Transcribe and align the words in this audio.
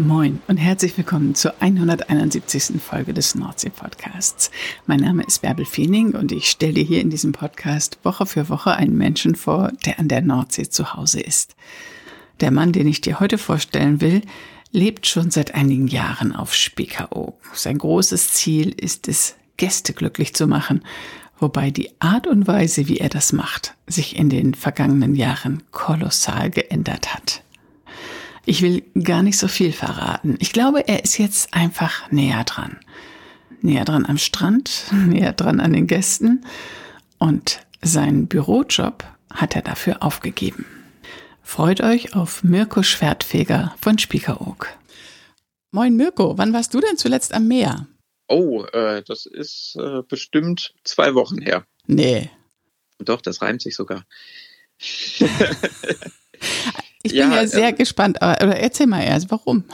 Moin 0.00 0.40
und 0.46 0.58
herzlich 0.58 0.96
willkommen 0.96 1.34
zur 1.34 1.60
171. 1.60 2.80
Folge 2.80 3.12
des 3.12 3.34
Nordsee-Podcasts. 3.34 4.52
Mein 4.86 5.00
Name 5.00 5.24
ist 5.24 5.42
Bärbel 5.42 5.64
Feening 5.64 6.14
und 6.14 6.30
ich 6.30 6.48
stelle 6.48 6.78
hier 6.78 7.00
in 7.00 7.10
diesem 7.10 7.32
Podcast 7.32 7.98
Woche 8.04 8.24
für 8.24 8.48
Woche 8.48 8.76
einen 8.76 8.96
Menschen 8.96 9.34
vor, 9.34 9.72
der 9.84 9.98
an 9.98 10.06
der 10.06 10.22
Nordsee 10.22 10.68
zu 10.68 10.94
Hause 10.94 11.18
ist. 11.18 11.56
Der 12.38 12.52
Mann, 12.52 12.70
den 12.70 12.86
ich 12.86 13.00
dir 13.00 13.18
heute 13.18 13.38
vorstellen 13.38 14.00
will, 14.00 14.22
lebt 14.70 15.08
schon 15.08 15.32
seit 15.32 15.56
einigen 15.56 15.88
Jahren 15.88 16.32
auf 16.32 16.54
Spiekeroog. 16.54 17.34
Sein 17.54 17.78
großes 17.78 18.34
Ziel 18.34 18.68
ist 18.68 19.08
es, 19.08 19.34
Gäste 19.56 19.94
glücklich 19.94 20.32
zu 20.32 20.46
machen, 20.46 20.84
wobei 21.40 21.72
die 21.72 21.90
Art 21.98 22.28
und 22.28 22.46
Weise, 22.46 22.86
wie 22.86 22.98
er 22.98 23.08
das 23.08 23.32
macht, 23.32 23.74
sich 23.88 24.14
in 24.14 24.30
den 24.30 24.54
vergangenen 24.54 25.16
Jahren 25.16 25.64
kolossal 25.72 26.50
geändert 26.50 27.12
hat. 27.12 27.42
Ich 28.48 28.62
will 28.62 28.82
gar 29.04 29.22
nicht 29.22 29.36
so 29.36 29.46
viel 29.46 29.74
verraten. 29.74 30.38
Ich 30.40 30.54
glaube, 30.54 30.88
er 30.88 31.04
ist 31.04 31.18
jetzt 31.18 31.52
einfach 31.52 32.10
näher 32.10 32.44
dran. 32.44 32.80
Näher 33.60 33.84
dran 33.84 34.06
am 34.06 34.16
Strand, 34.16 34.84
näher 34.90 35.34
dran 35.34 35.60
an 35.60 35.74
den 35.74 35.86
Gästen 35.86 36.46
und 37.18 37.60
seinen 37.82 38.26
Bürojob 38.26 39.04
hat 39.30 39.54
er 39.54 39.60
dafür 39.60 40.02
aufgegeben. 40.02 40.64
Freut 41.42 41.82
euch 41.82 42.16
auf 42.16 42.42
Mirko 42.42 42.82
Schwertfeger 42.82 43.74
von 43.78 43.98
Spiekeroog. 43.98 44.68
Moin 45.70 45.94
Mirko, 45.94 46.38
wann 46.38 46.54
warst 46.54 46.72
du 46.72 46.80
denn 46.80 46.96
zuletzt 46.96 47.34
am 47.34 47.48
Meer? 47.48 47.86
Oh, 48.28 48.64
äh, 48.72 49.02
das 49.02 49.26
ist 49.26 49.76
äh, 49.78 50.00
bestimmt 50.08 50.72
zwei 50.84 51.14
Wochen 51.14 51.42
her. 51.42 51.66
Nee. 51.86 52.30
Doch, 52.98 53.20
das 53.20 53.42
reimt 53.42 53.60
sich 53.60 53.76
sogar. 53.76 54.06
Ich 57.02 57.12
bin 57.12 57.30
ja, 57.30 57.46
sehr 57.46 57.68
äh, 57.68 57.72
gespannt, 57.72 58.20
aber 58.22 58.56
erzähl 58.56 58.86
mal 58.86 59.02
erst, 59.02 59.30
warum? 59.30 59.64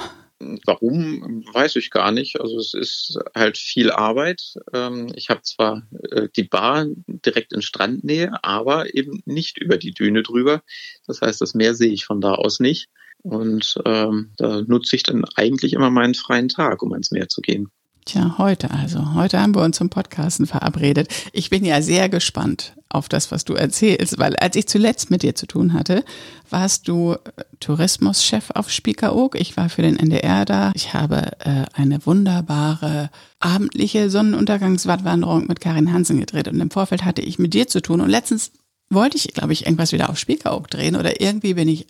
Warum, 0.66 1.44
weiß 1.52 1.76
ich 1.76 1.90
gar 1.90 2.12
nicht. 2.12 2.40
Also 2.40 2.58
es 2.58 2.74
ist 2.74 3.18
halt 3.34 3.56
viel 3.56 3.90
Arbeit. 3.90 4.54
Ähm, 4.72 5.10
ich 5.14 5.30
habe 5.30 5.42
zwar 5.42 5.86
äh, 6.10 6.28
die 6.36 6.42
Bar 6.42 6.86
direkt 7.06 7.52
in 7.52 7.62
Strandnähe, 7.62 8.32
aber 8.42 8.94
eben 8.94 9.22
nicht 9.24 9.58
über 9.58 9.78
die 9.78 9.92
Düne 9.92 10.22
drüber. 10.22 10.62
Das 11.06 11.20
heißt, 11.20 11.40
das 11.40 11.54
Meer 11.54 11.74
sehe 11.74 11.92
ich 11.92 12.04
von 12.04 12.20
da 12.20 12.34
aus 12.34 12.60
nicht. 12.60 12.88
Und 13.22 13.76
ähm, 13.86 14.32
da 14.36 14.60
nutze 14.62 14.96
ich 14.96 15.02
dann 15.02 15.24
eigentlich 15.36 15.72
immer 15.72 15.88
meinen 15.88 16.14
freien 16.14 16.48
Tag, 16.48 16.82
um 16.82 16.92
ans 16.92 17.10
Meer 17.10 17.28
zu 17.28 17.40
gehen. 17.40 17.70
Tja, 18.06 18.34
heute 18.36 18.70
also. 18.70 19.14
Heute 19.14 19.40
haben 19.40 19.54
wir 19.54 19.62
uns 19.62 19.78
zum 19.78 19.88
Podcasten 19.88 20.46
verabredet. 20.46 21.08
Ich 21.32 21.48
bin 21.48 21.64
ja 21.64 21.80
sehr 21.80 22.10
gespannt 22.10 22.74
auf 22.90 23.08
das, 23.08 23.32
was 23.32 23.46
du 23.46 23.54
erzählst, 23.54 24.18
weil 24.18 24.36
als 24.36 24.56
ich 24.56 24.66
zuletzt 24.66 25.10
mit 25.10 25.22
dir 25.22 25.34
zu 25.34 25.46
tun 25.46 25.72
hatte, 25.72 26.04
warst 26.50 26.86
du 26.86 27.12
äh, 27.12 27.18
Tourismuschef 27.60 28.50
auf 28.50 28.70
Spiekeroog. 28.70 29.40
Ich 29.40 29.56
war 29.56 29.70
für 29.70 29.80
den 29.80 29.98
NDR 29.98 30.44
da. 30.44 30.72
Ich 30.74 30.92
habe 30.92 31.32
äh, 31.40 31.64
eine 31.72 32.04
wunderbare 32.04 33.08
abendliche 33.40 34.10
Sonnenuntergangswattwanderung 34.10 35.46
mit 35.46 35.62
Karin 35.62 35.90
Hansen 35.90 36.20
gedreht 36.20 36.48
und 36.48 36.60
im 36.60 36.70
Vorfeld 36.70 37.06
hatte 37.06 37.22
ich 37.22 37.38
mit 37.38 37.54
dir 37.54 37.68
zu 37.68 37.80
tun 37.80 38.02
und 38.02 38.10
letztens 38.10 38.52
wollte 38.90 39.16
ich, 39.16 39.28
glaube 39.28 39.54
ich, 39.54 39.64
irgendwas 39.64 39.92
wieder 39.92 40.10
auf 40.10 40.18
Spiekeroog 40.18 40.68
drehen 40.68 40.96
oder 40.96 41.22
irgendwie 41.22 41.54
bin 41.54 41.68
ich 41.68 41.86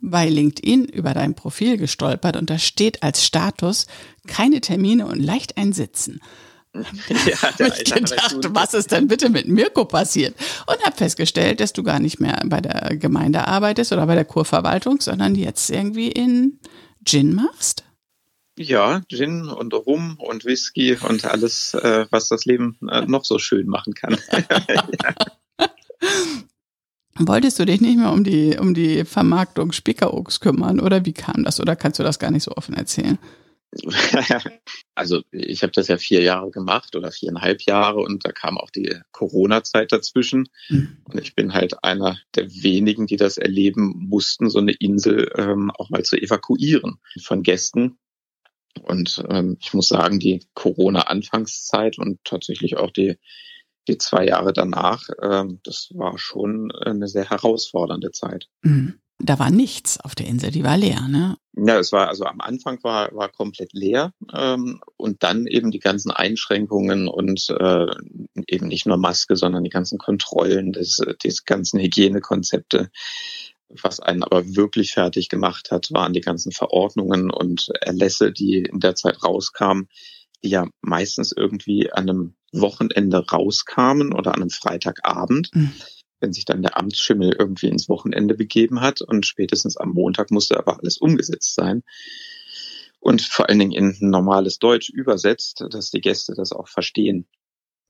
bei 0.00 0.28
LinkedIn 0.28 0.84
über 0.86 1.14
dein 1.14 1.34
Profil 1.34 1.76
gestolpert 1.76 2.36
und 2.36 2.50
da 2.50 2.58
steht 2.58 3.02
als 3.02 3.24
Status 3.24 3.86
keine 4.26 4.60
Termine 4.60 5.06
und 5.06 5.18
leicht 5.18 5.56
einsitzen. 5.56 6.20
Ja, 7.26 7.50
da, 7.58 7.66
ich 7.82 7.92
gedacht, 7.92 8.36
was 8.50 8.74
ist 8.74 8.92
denn 8.92 9.08
bitte 9.08 9.28
mit 9.28 9.48
Mirko 9.48 9.84
passiert? 9.84 10.36
Und 10.68 10.80
habe 10.84 10.96
festgestellt, 10.96 11.58
dass 11.58 11.72
du 11.72 11.82
gar 11.82 11.98
nicht 11.98 12.20
mehr 12.20 12.40
bei 12.46 12.60
der 12.60 12.96
Gemeinde 12.96 13.46
arbeitest 13.46 13.92
oder 13.92 14.06
bei 14.06 14.14
der 14.14 14.24
Kurverwaltung, 14.24 15.00
sondern 15.00 15.34
jetzt 15.34 15.70
irgendwie 15.70 16.12
in 16.12 16.60
Gin 17.04 17.34
machst? 17.34 17.84
Ja, 18.56 19.00
Gin 19.08 19.48
und 19.48 19.72
Rum 19.72 20.16
und 20.18 20.44
Whisky 20.44 20.96
und 20.96 21.24
alles, 21.24 21.74
äh, 21.74 22.06
was 22.10 22.28
das 22.28 22.44
Leben 22.44 22.76
äh, 22.90 23.06
noch 23.06 23.24
so 23.24 23.38
schön 23.38 23.66
machen 23.66 23.94
kann. 23.94 24.18
ja. 24.68 25.14
Wolltest 27.26 27.58
du 27.58 27.66
dich 27.66 27.80
nicht 27.80 27.98
mehr 27.98 28.12
um 28.12 28.24
die, 28.24 28.56
um 28.58 28.72
die 28.72 29.04
Vermarktung 29.04 29.72
Spiekerogs 29.72 30.40
kümmern 30.40 30.80
oder 30.80 31.04
wie 31.04 31.12
kam 31.12 31.44
das? 31.44 31.60
Oder 31.60 31.76
kannst 31.76 31.98
du 31.98 32.02
das 32.02 32.18
gar 32.18 32.30
nicht 32.30 32.44
so 32.44 32.52
offen 32.52 32.74
erzählen? 32.74 33.18
Also 34.96 35.22
ich 35.30 35.62
habe 35.62 35.72
das 35.72 35.88
ja 35.88 35.96
vier 35.96 36.20
Jahre 36.20 36.50
gemacht 36.50 36.94
oder 36.94 37.10
viereinhalb 37.10 37.62
Jahre 37.62 38.00
und 38.00 38.26
da 38.26 38.32
kam 38.32 38.58
auch 38.58 38.68
die 38.68 38.94
Corona-Zeit 39.12 39.92
dazwischen. 39.92 40.48
Mhm. 40.68 40.98
Und 41.04 41.20
ich 41.20 41.34
bin 41.34 41.54
halt 41.54 41.82
einer 41.82 42.18
der 42.34 42.50
wenigen, 42.50 43.06
die 43.06 43.16
das 43.16 43.38
erleben 43.38 43.94
mussten, 43.96 44.50
so 44.50 44.58
eine 44.58 44.72
Insel 44.72 45.30
ähm, 45.36 45.70
auch 45.70 45.88
mal 45.88 46.02
zu 46.02 46.20
evakuieren 46.20 46.98
von 47.22 47.42
Gästen. 47.42 47.98
Und 48.82 49.24
ähm, 49.30 49.56
ich 49.60 49.72
muss 49.72 49.88
sagen, 49.88 50.20
die 50.20 50.44
Corona-Anfangszeit 50.54 51.98
und 51.98 52.18
tatsächlich 52.24 52.76
auch 52.76 52.90
die 52.90 53.16
die 53.90 53.98
zwei 53.98 54.26
Jahre 54.26 54.52
danach, 54.52 55.08
ähm, 55.20 55.60
das 55.64 55.90
war 55.94 56.18
schon 56.18 56.72
eine 56.72 57.08
sehr 57.08 57.28
herausfordernde 57.28 58.12
Zeit. 58.12 58.48
Mhm. 58.62 59.00
Da 59.22 59.38
war 59.38 59.50
nichts 59.50 60.00
auf 60.00 60.14
der 60.14 60.26
Insel, 60.26 60.50
die 60.50 60.64
war 60.64 60.78
leer, 60.78 61.06
ne? 61.06 61.36
Ja, 61.54 61.78
es 61.78 61.92
war 61.92 62.08
also 62.08 62.24
am 62.24 62.40
Anfang 62.40 62.82
war 62.82 63.14
war 63.14 63.28
komplett 63.28 63.74
leer 63.74 64.14
ähm, 64.32 64.80
und 64.96 65.22
dann 65.22 65.46
eben 65.46 65.70
die 65.70 65.78
ganzen 65.78 66.10
Einschränkungen 66.10 67.06
und 67.06 67.50
äh, 67.50 67.86
eben 68.46 68.68
nicht 68.68 68.86
nur 68.86 68.96
Maske, 68.96 69.36
sondern 69.36 69.62
die 69.64 69.70
ganzen 69.70 69.98
Kontrollen, 69.98 70.72
das, 70.72 71.00
die 71.22 71.34
ganzen 71.44 71.80
Hygienekonzepte. 71.80 72.90
Was 73.82 74.00
einen 74.00 74.24
aber 74.24 74.56
wirklich 74.56 74.92
fertig 74.92 75.28
gemacht 75.28 75.70
hat, 75.70 75.88
waren 75.92 76.14
die 76.14 76.22
ganzen 76.22 76.50
Verordnungen 76.50 77.30
und 77.30 77.68
Erlässe, 77.80 78.32
die 78.32 78.62
in 78.62 78.80
der 78.80 78.94
Zeit 78.94 79.22
rauskamen, 79.22 79.88
die 80.42 80.50
ja 80.50 80.66
meistens 80.80 81.32
irgendwie 81.36 81.92
an 81.92 82.08
einem 82.08 82.34
Wochenende 82.52 83.24
rauskamen 83.30 84.12
oder 84.12 84.34
an 84.34 84.42
einem 84.42 84.50
Freitagabend, 84.50 85.50
mhm. 85.54 85.72
wenn 86.20 86.32
sich 86.32 86.44
dann 86.44 86.62
der 86.62 86.76
Amtsschimmel 86.76 87.34
irgendwie 87.38 87.68
ins 87.68 87.88
Wochenende 87.88 88.34
begeben 88.34 88.80
hat 88.80 89.00
und 89.00 89.26
spätestens 89.26 89.76
am 89.76 89.90
Montag 89.90 90.30
musste 90.30 90.58
aber 90.58 90.78
alles 90.80 90.98
umgesetzt 90.98 91.54
sein. 91.54 91.82
Und 92.98 93.22
vor 93.22 93.48
allen 93.48 93.58
Dingen 93.58 93.72
in 93.72 94.10
normales 94.10 94.58
Deutsch 94.58 94.90
übersetzt, 94.90 95.64
dass 95.70 95.90
die 95.90 96.02
Gäste 96.02 96.34
das 96.34 96.52
auch 96.52 96.68
verstehen, 96.68 97.26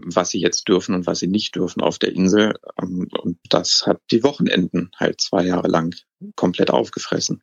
was 0.05 0.31
sie 0.31 0.41
jetzt 0.41 0.69
dürfen 0.69 0.95
und 0.95 1.07
was 1.07 1.21
sie 1.21 1.27
nicht 1.27 1.55
dürfen 1.57 1.81
auf 1.81 1.99
der 1.99 2.13
Insel. 2.13 2.55
Ähm, 2.81 3.09
und 3.21 3.39
das 3.49 3.85
hat 3.87 4.01
die 4.11 4.23
Wochenenden 4.23 4.91
halt 4.97 5.21
zwei 5.21 5.45
Jahre 5.45 5.69
lang 5.69 5.95
komplett 6.37 6.71
aufgefressen. 6.71 7.43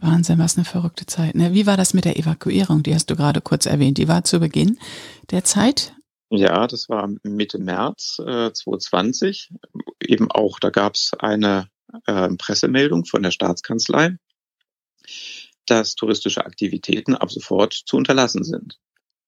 Wahnsinn, 0.00 0.38
was 0.38 0.56
eine 0.56 0.64
verrückte 0.64 1.06
Zeit. 1.06 1.34
Ne? 1.34 1.52
Wie 1.52 1.66
war 1.66 1.76
das 1.76 1.94
mit 1.94 2.04
der 2.04 2.18
Evakuierung? 2.18 2.82
Die 2.82 2.94
hast 2.94 3.10
du 3.10 3.16
gerade 3.16 3.40
kurz 3.40 3.66
erwähnt. 3.66 3.98
Die 3.98 4.08
war 4.08 4.24
zu 4.24 4.40
Beginn 4.40 4.78
der 5.30 5.44
Zeit 5.44 5.94
ja, 6.36 6.66
das 6.66 6.88
war 6.88 7.10
Mitte 7.22 7.58
März 7.58 8.18
äh, 8.18 8.52
2020. 8.52 9.50
Eben 10.00 10.30
auch, 10.30 10.58
da 10.58 10.70
gab 10.70 10.94
es 10.94 11.12
eine 11.18 11.68
äh, 12.06 12.28
Pressemeldung 12.36 13.04
von 13.04 13.22
der 13.22 13.30
Staatskanzlei, 13.30 14.16
dass 15.66 15.94
touristische 15.94 16.44
Aktivitäten 16.44 17.14
ab 17.14 17.30
sofort 17.30 17.72
zu 17.72 17.96
unterlassen 17.96 18.44
sind. 18.44 18.78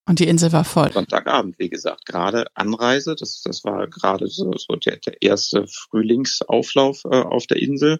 Und 0.06 0.20
die 0.20 0.28
Insel 0.28 0.52
war 0.52 0.64
voll. 0.64 0.92
Sonntagabend, 0.92 1.58
wie 1.58 1.68
gesagt, 1.68 2.06
gerade 2.06 2.46
Anreise, 2.54 3.16
das, 3.16 3.42
das 3.42 3.64
war 3.64 3.88
gerade 3.88 4.28
so, 4.28 4.52
so 4.56 4.76
der, 4.76 4.98
der 4.98 5.20
erste 5.20 5.66
Frühlingsauflauf 5.66 7.02
äh, 7.04 7.22
auf 7.22 7.46
der 7.46 7.60
Insel. 7.60 7.98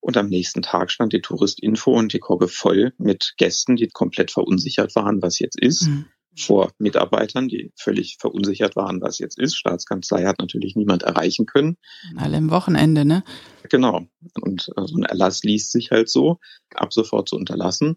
Und 0.00 0.16
am 0.16 0.28
nächsten 0.28 0.62
Tag 0.62 0.92
stand 0.92 1.12
die 1.12 1.20
Touristinfo 1.20 1.92
und 1.92 2.12
die 2.12 2.20
Kogge 2.20 2.46
voll 2.46 2.92
mit 2.96 3.34
Gästen, 3.38 3.74
die 3.74 3.88
komplett 3.88 4.30
verunsichert 4.30 4.94
waren, 4.94 5.20
was 5.20 5.40
jetzt 5.40 5.60
ist. 5.60 5.88
Mhm 5.88 6.06
vor 6.38 6.72
Mitarbeitern, 6.78 7.48
die 7.48 7.72
völlig 7.76 8.18
verunsichert 8.20 8.76
waren, 8.76 9.00
was 9.00 9.18
jetzt 9.18 9.38
ist. 9.38 9.56
Staatskanzlei 9.56 10.24
hat 10.24 10.38
natürlich 10.38 10.76
niemand 10.76 11.02
erreichen 11.02 11.46
können. 11.46 11.76
Alle 12.16 12.36
im 12.36 12.50
Wochenende, 12.50 13.04
ne? 13.04 13.24
Genau. 13.70 14.06
Und 14.40 14.70
äh, 14.76 14.86
so 14.86 14.96
ein 14.96 15.04
Erlass 15.04 15.42
liest 15.42 15.72
sich 15.72 15.90
halt 15.90 16.08
so, 16.08 16.38
ab 16.74 16.92
sofort 16.92 17.28
zu 17.28 17.36
unterlassen, 17.36 17.96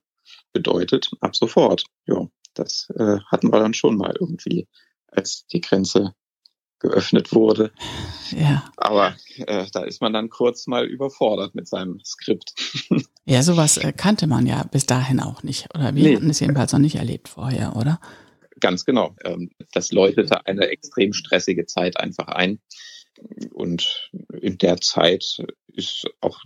bedeutet 0.53 1.11
ab 1.19 1.35
sofort. 1.35 1.83
Ja, 2.07 2.27
das 2.59 2.89
äh, 2.95 3.19
hatten 3.27 3.51
wir 3.51 3.59
dann 3.59 3.73
schon 3.73 3.97
mal 3.97 4.13
irgendwie, 4.19 4.67
als 5.07 5.45
die 5.47 5.61
Grenze 5.61 6.13
geöffnet 6.79 7.33
wurde. 7.33 7.71
Ja. 8.31 8.63
Aber 8.77 9.15
äh, 9.37 9.65
da 9.73 9.83
ist 9.83 10.01
man 10.01 10.13
dann 10.13 10.29
kurz 10.29 10.65
mal 10.67 10.85
überfordert 10.85 11.55
mit 11.55 11.67
seinem 11.67 11.99
Skript. 12.03 12.53
Ja, 13.25 13.43
sowas 13.43 13.77
äh, 13.77 13.93
kannte 13.95 14.25
man 14.25 14.47
ja 14.47 14.63
bis 14.63 14.87
dahin 14.87 15.19
auch 15.19 15.43
nicht. 15.43 15.67
Oder 15.75 15.93
wir 15.93 16.03
nee. 16.03 16.15
hatten 16.15 16.31
es 16.31 16.39
jedenfalls 16.39 16.73
noch 16.73 16.79
nicht 16.79 16.95
erlebt 16.95 17.29
vorher, 17.29 17.75
oder? 17.75 17.99
Ganz 18.59 18.85
genau. 18.85 19.15
Ähm, 19.23 19.51
das 19.71 19.91
läutete 19.91 20.47
eine 20.47 20.69
extrem 20.69 21.13
stressige 21.13 21.67
Zeit 21.67 21.99
einfach 21.99 22.29
ein. 22.29 22.59
und 23.53 24.09
in 24.41 24.57
der 24.57 24.81
Zeit 24.81 25.43
ist 25.67 26.07
auch 26.21 26.39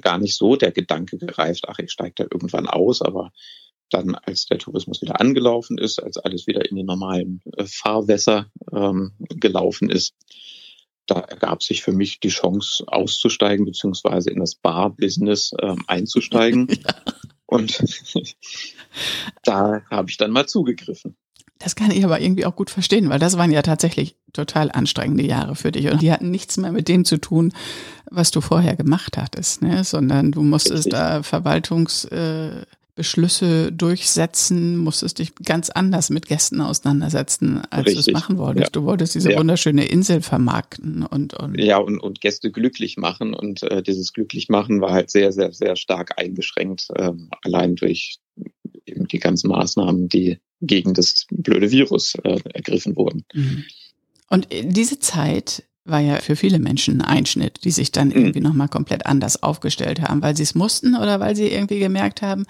gar 0.00 0.18
nicht 0.18 0.36
so 0.36 0.56
der 0.56 0.72
Gedanke 0.72 1.18
gereift, 1.18 1.66
ach, 1.68 1.78
ich 1.78 1.92
steige 1.92 2.14
da 2.16 2.24
irgendwann 2.24 2.66
aus, 2.66 3.00
aber 3.00 3.30
dann, 3.94 4.14
als 4.14 4.46
der 4.46 4.58
Tourismus 4.58 5.00
wieder 5.00 5.20
angelaufen 5.20 5.78
ist, 5.78 6.02
als 6.02 6.18
alles 6.18 6.46
wieder 6.46 6.68
in 6.68 6.76
die 6.76 6.82
normalen 6.82 7.40
äh, 7.56 7.64
Fahrwässer 7.64 8.46
ähm, 8.72 9.12
gelaufen 9.28 9.88
ist, 9.88 10.14
da 11.06 11.20
ergab 11.20 11.62
sich 11.62 11.82
für 11.82 11.92
mich 11.92 12.20
die 12.20 12.28
Chance 12.28 12.84
auszusteigen, 12.86 13.66
beziehungsweise 13.66 14.30
in 14.30 14.40
das 14.40 14.54
Bar-Business 14.54 15.52
ähm, 15.60 15.84
einzusteigen. 15.86 16.68
ja. 16.68 16.94
Und 17.46 17.82
da 19.44 19.82
habe 19.90 20.10
ich 20.10 20.16
dann 20.16 20.30
mal 20.30 20.46
zugegriffen. 20.46 21.16
Das 21.58 21.76
kann 21.76 21.90
ich 21.90 22.04
aber 22.04 22.20
irgendwie 22.20 22.46
auch 22.46 22.56
gut 22.56 22.68
verstehen, 22.68 23.10
weil 23.10 23.20
das 23.20 23.38
waren 23.38 23.52
ja 23.52 23.62
tatsächlich 23.62 24.16
total 24.32 24.72
anstrengende 24.72 25.24
Jahre 25.24 25.54
für 25.54 25.70
dich. 25.70 25.88
Und 25.88 26.02
die 26.02 26.10
hatten 26.10 26.30
nichts 26.30 26.56
mehr 26.56 26.72
mit 26.72 26.88
dem 26.88 27.04
zu 27.04 27.18
tun, 27.18 27.52
was 28.10 28.32
du 28.32 28.40
vorher 28.40 28.74
gemacht 28.74 29.16
hattest, 29.16 29.62
ne? 29.62 29.84
sondern 29.84 30.32
du 30.32 30.42
musstest 30.42 30.86
Richtig. 30.86 30.92
da 30.92 31.22
Verwaltungs... 31.22 32.06
Äh, 32.06 32.64
Beschlüsse 32.94 33.72
durchsetzen, 33.72 34.76
musstest 34.76 35.18
dich 35.18 35.34
ganz 35.36 35.68
anders 35.70 36.10
mit 36.10 36.26
Gästen 36.26 36.60
auseinandersetzen, 36.60 37.62
als 37.70 37.92
du 37.92 37.98
es 37.98 38.10
machen 38.12 38.38
wolltest. 38.38 38.68
Ja. 38.68 38.70
Du 38.80 38.84
wolltest 38.84 39.14
diese 39.16 39.32
ja. 39.32 39.38
wunderschöne 39.38 39.84
Insel 39.86 40.22
vermarkten 40.22 41.04
und, 41.04 41.34
und 41.34 41.58
ja 41.60 41.78
und, 41.78 41.98
und 41.98 42.20
Gäste 42.20 42.52
glücklich 42.52 42.96
machen 42.96 43.34
und 43.34 43.64
äh, 43.64 43.82
dieses 43.82 44.12
glücklich 44.12 44.48
machen 44.48 44.80
war 44.80 44.92
halt 44.92 45.10
sehr 45.10 45.32
sehr 45.32 45.52
sehr 45.52 45.74
stark 45.74 46.18
eingeschränkt 46.18 46.86
äh, 46.94 47.12
allein 47.42 47.74
durch 47.74 48.18
eben 48.86 49.08
die 49.08 49.18
ganzen 49.18 49.48
Maßnahmen, 49.48 50.08
die 50.08 50.38
gegen 50.60 50.94
das 50.94 51.26
blöde 51.30 51.70
Virus 51.70 52.14
äh, 52.22 52.38
ergriffen 52.52 52.96
wurden. 52.96 53.24
Mhm. 53.32 53.64
Und 54.28 54.48
diese 54.50 54.98
Zeit 54.98 55.64
war 55.84 56.00
ja 56.00 56.16
für 56.16 56.34
viele 56.34 56.58
Menschen 56.58 57.00
ein 57.00 57.18
Einschnitt, 57.18 57.64
die 57.64 57.70
sich 57.70 57.92
dann 57.92 58.08
mhm. 58.08 58.16
irgendwie 58.16 58.40
nochmal 58.40 58.68
komplett 58.68 59.06
anders 59.06 59.42
aufgestellt 59.42 60.00
haben, 60.00 60.22
weil 60.22 60.36
sie 60.36 60.42
es 60.42 60.54
mussten 60.54 60.96
oder 60.96 61.20
weil 61.20 61.36
sie 61.36 61.48
irgendwie 61.48 61.78
gemerkt 61.78 62.22
haben, 62.22 62.46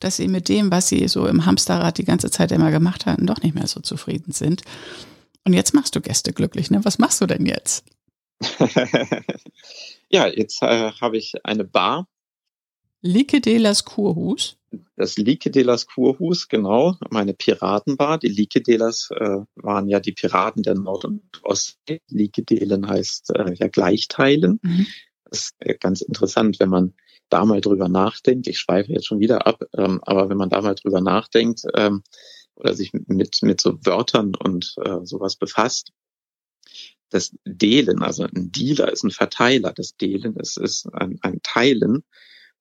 dass 0.00 0.16
sie 0.16 0.28
mit 0.28 0.48
dem, 0.48 0.70
was 0.70 0.88
sie 0.88 1.06
so 1.06 1.26
im 1.26 1.46
Hamsterrad 1.46 1.98
die 1.98 2.04
ganze 2.04 2.30
Zeit 2.30 2.50
immer 2.50 2.70
gemacht 2.70 3.06
hatten, 3.06 3.26
doch 3.26 3.40
nicht 3.42 3.54
mehr 3.54 3.68
so 3.68 3.80
zufrieden 3.80 4.32
sind. 4.32 4.62
Und 5.44 5.52
jetzt 5.52 5.74
machst 5.74 5.94
du 5.94 6.00
Gäste 6.00 6.32
glücklich, 6.32 6.70
ne? 6.70 6.84
Was 6.84 6.98
machst 6.98 7.20
du 7.20 7.26
denn 7.26 7.46
jetzt? 7.46 7.84
ja, 10.08 10.26
jetzt 10.26 10.62
äh, 10.62 10.90
habe 11.00 11.16
ich 11.16 11.34
eine 11.44 11.64
Bar. 11.64 12.06
Lieke 13.02 13.40
de 13.40 13.58
las 13.58 13.84
Kurhus 13.84 14.56
das 14.96 15.16
Likedelas 15.16 15.86
Kurhus, 15.86 16.48
genau, 16.48 16.96
meine 17.10 17.34
Piratenbar. 17.34 18.18
Die 18.18 18.28
Likedelas 18.28 19.10
äh, 19.10 19.40
waren 19.56 19.88
ja 19.88 20.00
die 20.00 20.12
Piraten 20.12 20.62
der 20.62 20.74
Nord- 20.74 21.04
und 21.04 21.22
Ostsee. 21.42 22.00
Likedelen 22.08 22.88
heißt 22.88 23.30
äh, 23.34 23.54
ja 23.54 23.68
gleichteilen. 23.68 24.60
Mhm. 24.62 24.86
Das 25.24 25.38
ist 25.40 25.54
äh, 25.58 25.74
ganz 25.78 26.00
interessant, 26.00 26.60
wenn 26.60 26.68
man 26.68 26.94
da 27.28 27.44
mal 27.44 27.60
drüber 27.60 27.88
nachdenkt. 27.88 28.46
Ich 28.46 28.58
schweife 28.58 28.92
jetzt 28.92 29.06
schon 29.06 29.20
wieder 29.20 29.46
ab, 29.46 29.62
ähm, 29.76 30.00
aber 30.02 30.28
wenn 30.28 30.36
man 30.36 30.50
da 30.50 30.60
mal 30.60 30.74
drüber 30.74 31.00
nachdenkt 31.00 31.62
ähm, 31.74 32.02
oder 32.54 32.74
sich 32.74 32.92
mit, 32.92 33.42
mit 33.42 33.60
so 33.60 33.78
Wörtern 33.84 34.34
und 34.34 34.74
äh, 34.84 35.04
sowas 35.04 35.36
befasst, 35.36 35.92
das 37.10 37.34
Delen, 37.44 38.02
also 38.02 38.22
ein 38.22 38.52
Dealer 38.52 38.90
ist 38.90 39.04
ein 39.04 39.10
Verteiler. 39.10 39.72
Das 39.74 39.96
Delen 39.96 40.36
ist, 40.36 40.56
ist 40.56 40.86
ein, 40.94 41.18
ein 41.20 41.40
Teilen. 41.42 42.04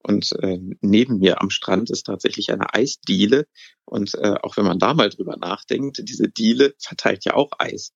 Und 0.03 0.31
äh, 0.41 0.59
neben 0.81 1.19
mir 1.19 1.41
am 1.41 1.49
Strand 1.49 1.89
ist 1.89 2.03
tatsächlich 2.05 2.51
eine 2.51 2.73
Eisdiele. 2.73 3.47
Und 3.85 4.15
äh, 4.15 4.35
auch 4.41 4.57
wenn 4.57 4.65
man 4.65 4.79
da 4.79 4.93
mal 4.93 5.09
drüber 5.09 5.37
nachdenkt, 5.37 6.01
diese 6.07 6.27
Diele 6.27 6.73
verteilt 6.79 7.25
ja 7.25 7.35
auch 7.35 7.51
Eis. 7.59 7.93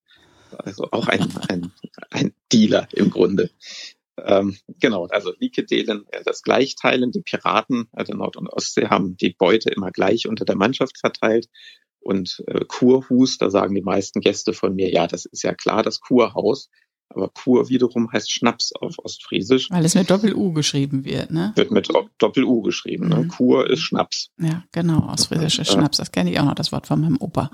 Also 0.58 0.90
auch 0.92 1.08
ein, 1.08 1.22
ein, 1.50 1.72
ein 2.12 2.34
Dealer 2.52 2.88
im 2.94 3.10
Grunde. 3.10 3.50
Ähm, 4.18 4.58
genau, 4.80 5.08
also 5.08 5.34
Likedelen, 5.40 6.06
äh, 6.12 6.24
das 6.24 6.42
Gleichteilen. 6.42 7.12
Die 7.12 7.22
Piraten 7.22 7.88
also 7.92 8.14
Nord- 8.14 8.38
und 8.38 8.48
Ostsee 8.48 8.88
haben 8.88 9.18
die 9.18 9.32
Beute 9.32 9.70
immer 9.70 9.92
gleich 9.92 10.28
unter 10.28 10.46
der 10.46 10.56
Mannschaft 10.56 10.98
verteilt. 10.98 11.50
Und 12.00 12.44
äh, 12.48 12.64
Kurhus, 12.68 13.38
da 13.38 13.50
sagen 13.50 13.74
die 13.74 13.82
meisten 13.82 14.22
Gäste 14.22 14.54
von 14.54 14.76
mir, 14.76 14.92
ja, 14.92 15.08
das 15.08 15.26
ist 15.26 15.44
ja 15.44 15.54
klar, 15.54 15.84
das 15.84 16.00
Kurhaus. 16.00 16.70
Aber 17.10 17.30
Kur 17.30 17.70
wiederum 17.70 18.12
heißt 18.12 18.32
Schnaps 18.32 18.74
auf 18.74 18.96
Ostfriesisch. 18.98 19.70
Weil 19.70 19.86
es 19.86 19.96
mit 19.96 20.10
Doppel-U 20.10 20.54
geschrieben 20.54 21.06
wird, 21.06 21.32
ne? 21.32 21.54
Wird 21.56 21.72
mit 21.72 21.88
Doppel-U 22.18 22.62
geschrieben, 22.62 23.10
ne? 23.10 23.24
Mhm. 23.24 23.28
Kur 23.30 23.70
ist 23.70 23.82
Schnaps. 23.82 24.32
Ja, 24.40 24.64
genau, 24.72 25.08
ostfriesischer 25.10 25.62
äh, 25.62 25.66
Schnaps. 25.66 25.98
Das 25.98 26.12
kenne 26.12 26.32
ich 26.32 26.40
auch 26.40 26.46
noch, 26.46 26.56
das 26.56 26.72
Wort 26.72 26.88
von 26.88 27.02
meinem 27.02 27.18
Opa. 27.20 27.52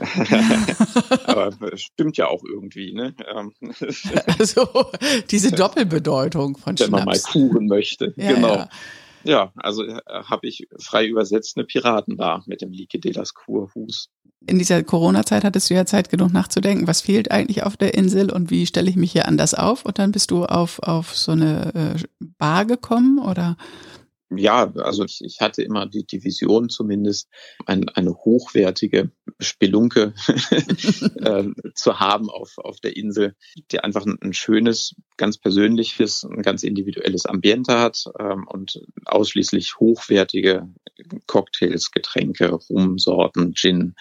Aber 1.26 1.52
stimmt 1.76 2.16
ja 2.16 2.28
auch 2.28 2.42
irgendwie, 2.44 2.92
ne? 2.94 3.14
Ähm, 3.34 3.52
also 4.38 4.66
diese 5.30 5.50
Doppelbedeutung 5.52 6.56
von 6.56 6.76
Schnaps. 6.76 6.92
Wenn 6.92 6.98
man 6.98 7.04
mal 7.04 7.18
kuren 7.18 7.66
möchte, 7.66 8.14
ja, 8.16 8.32
genau. 8.32 8.54
Ja. 8.54 8.68
Ja, 9.26 9.52
also 9.56 9.84
äh, 9.84 10.00
habe 10.06 10.46
ich 10.46 10.68
frei 10.78 11.06
übersetzt 11.06 11.56
eine 11.56 11.64
Piratenbar 11.64 12.44
mit 12.46 12.60
dem 12.60 12.72
Lique 12.72 13.00
de 13.00 13.12
las 13.12 13.32
Kurhus 13.32 14.10
in 14.46 14.58
dieser 14.58 14.82
Corona-Zeit 14.82 15.44
hattest 15.44 15.70
du 15.70 15.74
ja 15.74 15.86
Zeit 15.86 16.10
genug 16.10 16.32
nachzudenken, 16.32 16.86
was 16.86 17.00
fehlt 17.00 17.30
eigentlich 17.30 17.62
auf 17.62 17.76
der 17.76 17.94
Insel 17.94 18.30
und 18.30 18.50
wie 18.50 18.66
stelle 18.66 18.90
ich 18.90 18.96
mich 18.96 19.12
hier 19.12 19.26
anders 19.26 19.54
auf? 19.54 19.84
Und 19.84 19.98
dann 19.98 20.12
bist 20.12 20.30
du 20.30 20.44
auf, 20.44 20.78
auf 20.80 21.16
so 21.16 21.32
eine 21.32 21.96
äh, 21.96 22.26
Bar 22.38 22.64
gekommen 22.64 23.18
oder? 23.18 23.56
Ja, 24.30 24.72
also 24.76 25.04
ich, 25.04 25.20
ich 25.22 25.40
hatte 25.40 25.62
immer 25.62 25.86
die, 25.86 26.04
die 26.04 26.24
Vision 26.24 26.68
zumindest, 26.68 27.28
ein, 27.66 27.88
eine 27.90 28.14
hochwertige 28.14 29.10
Spelunke 29.38 30.14
äh, 31.16 31.44
zu 31.74 32.00
haben 32.00 32.30
auf, 32.30 32.58
auf 32.58 32.80
der 32.80 32.96
Insel, 32.96 33.34
die 33.70 33.80
einfach 33.80 34.06
ein, 34.06 34.18
ein, 34.22 34.32
schönes, 34.32 34.94
ganz 35.16 35.38
persönliches, 35.38 36.24
ein 36.24 36.42
ganz 36.42 36.62
individuelles 36.62 37.26
Ambiente 37.26 37.78
hat 37.78 38.04
ähm, 38.18 38.46
und 38.48 38.80
ausschließlich 39.04 39.76
hochwertige 39.78 40.68
Cocktails, 41.26 41.90
Getränke, 41.90 42.50
Rumsorten, 42.50 43.54
Gin, 43.54 43.94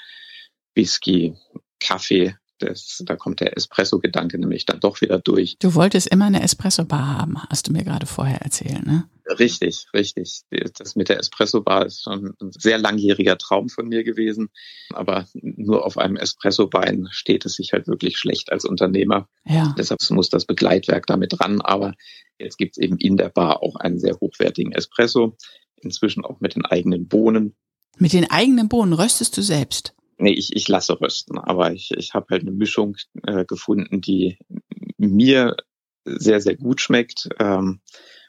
Whisky, 0.75 1.35
Kaffee. 1.79 2.35
Das, 2.59 3.03
da 3.05 3.15
kommt 3.17 3.41
der 3.41 3.57
Espresso-Gedanke 3.57 4.39
nämlich 4.39 4.65
dann 4.65 4.79
doch 4.79 5.01
wieder 5.01 5.19
durch. 5.19 5.57
Du 5.59 5.75
wolltest 5.75 6.07
immer 6.07 6.25
eine 6.25 6.41
Espresso-Bar 6.43 7.17
haben, 7.17 7.37
hast 7.49 7.67
du 7.67 7.73
mir 7.73 7.83
gerade 7.83 8.05
vorher 8.05 8.41
erzählt, 8.41 8.85
ne? 8.85 9.09
Richtig, 9.39 9.87
richtig. 9.93 10.41
Das 10.77 10.95
mit 10.95 11.09
der 11.09 11.19
Espresso-Bar 11.19 11.85
ist 11.85 12.03
schon 12.03 12.33
ein 12.41 12.51
sehr 12.51 12.77
langjähriger 12.77 13.37
Traum 13.37 13.69
von 13.69 13.87
mir 13.87 14.03
gewesen. 14.03 14.49
Aber 14.91 15.27
nur 15.33 15.85
auf 15.85 15.97
einem 15.97 16.15
Espresso-Bein 16.15 17.07
steht 17.11 17.45
es 17.45 17.55
sich 17.55 17.73
halt 17.73 17.87
wirklich 17.87 18.17
schlecht 18.17 18.51
als 18.51 18.65
Unternehmer. 18.65 19.27
Ja. 19.45 19.73
Deshalb 19.77 19.99
muss 20.11 20.29
das 20.29 20.45
Begleitwerk 20.45 21.07
damit 21.07 21.39
ran. 21.39 21.61
Aber 21.61 21.93
jetzt 22.37 22.57
gibt 22.57 22.77
es 22.77 22.83
eben 22.83 22.97
in 22.97 23.17
der 23.17 23.29
Bar 23.29 23.63
auch 23.63 23.75
einen 23.77 23.99
sehr 23.99 24.15
hochwertigen 24.19 24.73
Espresso. 24.73 25.35
Inzwischen 25.81 26.23
auch 26.23 26.39
mit 26.39 26.55
den 26.55 26.65
eigenen 26.65 27.07
Bohnen. 27.07 27.55
Mit 27.97 28.13
den 28.13 28.29
eigenen 28.29 28.69
Bohnen 28.69 28.93
röstest 28.93 29.35
du 29.37 29.41
selbst? 29.41 29.95
Nee, 30.23 30.31
ich, 30.31 30.55
ich 30.55 30.69
lasse 30.69 31.01
rösten, 31.01 31.37
aber 31.37 31.73
ich, 31.73 31.91
ich 31.91 32.13
habe 32.13 32.27
halt 32.31 32.43
eine 32.43 32.51
Mischung 32.51 32.95
äh, 33.23 33.43
gefunden, 33.43 33.99
die 33.99 34.37
mir 34.97 35.57
sehr, 36.05 36.39
sehr 36.39 36.55
gut 36.55 36.79
schmeckt 36.79 37.27
ähm, 37.39 37.81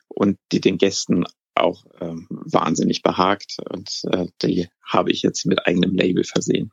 und 0.08 0.36
die 0.50 0.60
den 0.60 0.76
Gästen 0.76 1.24
auch 1.54 1.84
ähm, 2.00 2.26
wahnsinnig 2.28 3.02
behagt. 3.02 3.58
Und 3.70 4.02
äh, 4.10 4.26
die 4.42 4.68
habe 4.84 5.12
ich 5.12 5.22
jetzt 5.22 5.46
mit 5.46 5.68
eigenem 5.68 5.94
Label 5.94 6.24
versehen. 6.24 6.72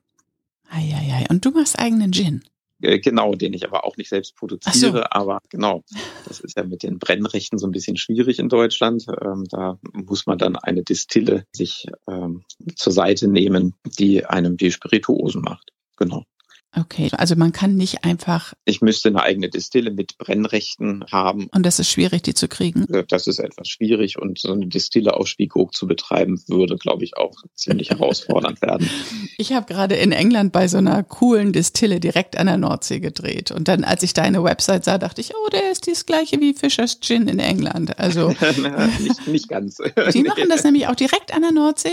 Eieiei. 0.71 1.27
Und 1.29 1.45
du 1.45 1.51
machst 1.51 1.77
eigenen 1.77 2.11
Gin? 2.11 2.43
Äh, 2.81 2.99
genau, 2.99 3.35
den 3.35 3.53
ich 3.53 3.65
aber 3.65 3.85
auch 3.85 3.97
nicht 3.97 4.09
selbst 4.09 4.35
produziere, 4.35 4.97
so. 4.97 5.03
aber 5.09 5.39
genau, 5.49 5.83
das 6.27 6.39
ist 6.39 6.57
ja 6.57 6.63
mit 6.63 6.83
den 6.83 6.99
Brennrechten 6.99 7.57
so 7.57 7.67
ein 7.67 7.71
bisschen 7.71 7.97
schwierig 7.97 8.39
in 8.39 8.49
Deutschland. 8.49 9.05
Ähm, 9.21 9.45
da 9.49 9.77
muss 9.93 10.25
man 10.25 10.37
dann 10.37 10.55
eine 10.55 10.83
Distille 10.83 11.45
sich 11.55 11.85
ähm, 12.07 12.43
zur 12.75 12.93
Seite 12.93 13.27
nehmen, 13.27 13.75
die 13.99 14.25
einem 14.25 14.57
die 14.57 14.71
Spirituosen 14.71 15.41
macht. 15.41 15.71
Genau. 15.97 16.23
Okay, 16.73 17.09
also 17.11 17.35
man 17.35 17.51
kann 17.51 17.75
nicht 17.75 18.05
einfach. 18.05 18.53
Ich 18.63 18.79
müsste 18.79 19.09
eine 19.09 19.21
eigene 19.21 19.49
Distille 19.49 19.91
mit 19.91 20.17
Brennrechten 20.17 21.03
haben. 21.11 21.47
Und 21.47 21.65
das 21.65 21.79
ist 21.79 21.89
schwierig, 21.89 22.21
die 22.21 22.33
zu 22.33 22.47
kriegen. 22.47 22.85
Äh, 22.93 23.03
das 23.09 23.27
ist 23.27 23.39
etwas 23.39 23.67
schwierig 23.67 24.17
und 24.17 24.39
so 24.39 24.53
eine 24.53 24.67
Distille 24.67 25.13
auf 25.13 25.27
Spiegelhoch 25.27 25.71
zu 25.71 25.85
betreiben, 25.85 26.41
würde, 26.47 26.77
glaube 26.77 27.03
ich, 27.03 27.17
auch 27.17 27.35
ziemlich 27.55 27.89
herausfordernd 27.89 28.61
werden. 28.61 28.89
Ich 29.37 29.51
habe 29.51 29.65
gerade 29.65 29.95
in 29.95 30.13
England 30.13 30.53
bei 30.53 30.69
so 30.69 30.77
einer 30.77 31.03
coolen 31.03 31.51
Distille 31.51 31.99
direkt 31.99 32.37
an 32.37 32.47
der 32.47 32.57
Nordsee 32.57 33.01
gedreht. 33.01 33.51
Und 33.51 33.67
dann, 33.67 33.83
als 33.83 34.03
ich 34.03 34.13
deine 34.13 34.41
Website 34.41 34.85
sah, 34.85 34.97
dachte 34.97 35.19
ich, 35.19 35.33
oh, 35.35 35.49
der 35.49 35.71
ist 35.73 35.87
das 35.87 36.05
gleiche 36.05 36.39
wie 36.39 36.53
Fischer's 36.53 37.01
Gin 37.01 37.27
in 37.27 37.39
England. 37.39 37.99
Also 37.99 38.29
nicht, 38.99 39.27
nicht 39.27 39.49
ganz. 39.49 39.77
Die 40.13 40.23
machen 40.23 40.47
das 40.47 40.63
nämlich 40.63 40.87
auch 40.87 40.95
direkt 40.95 41.33
an 41.33 41.41
der 41.41 41.51
Nordsee. 41.51 41.89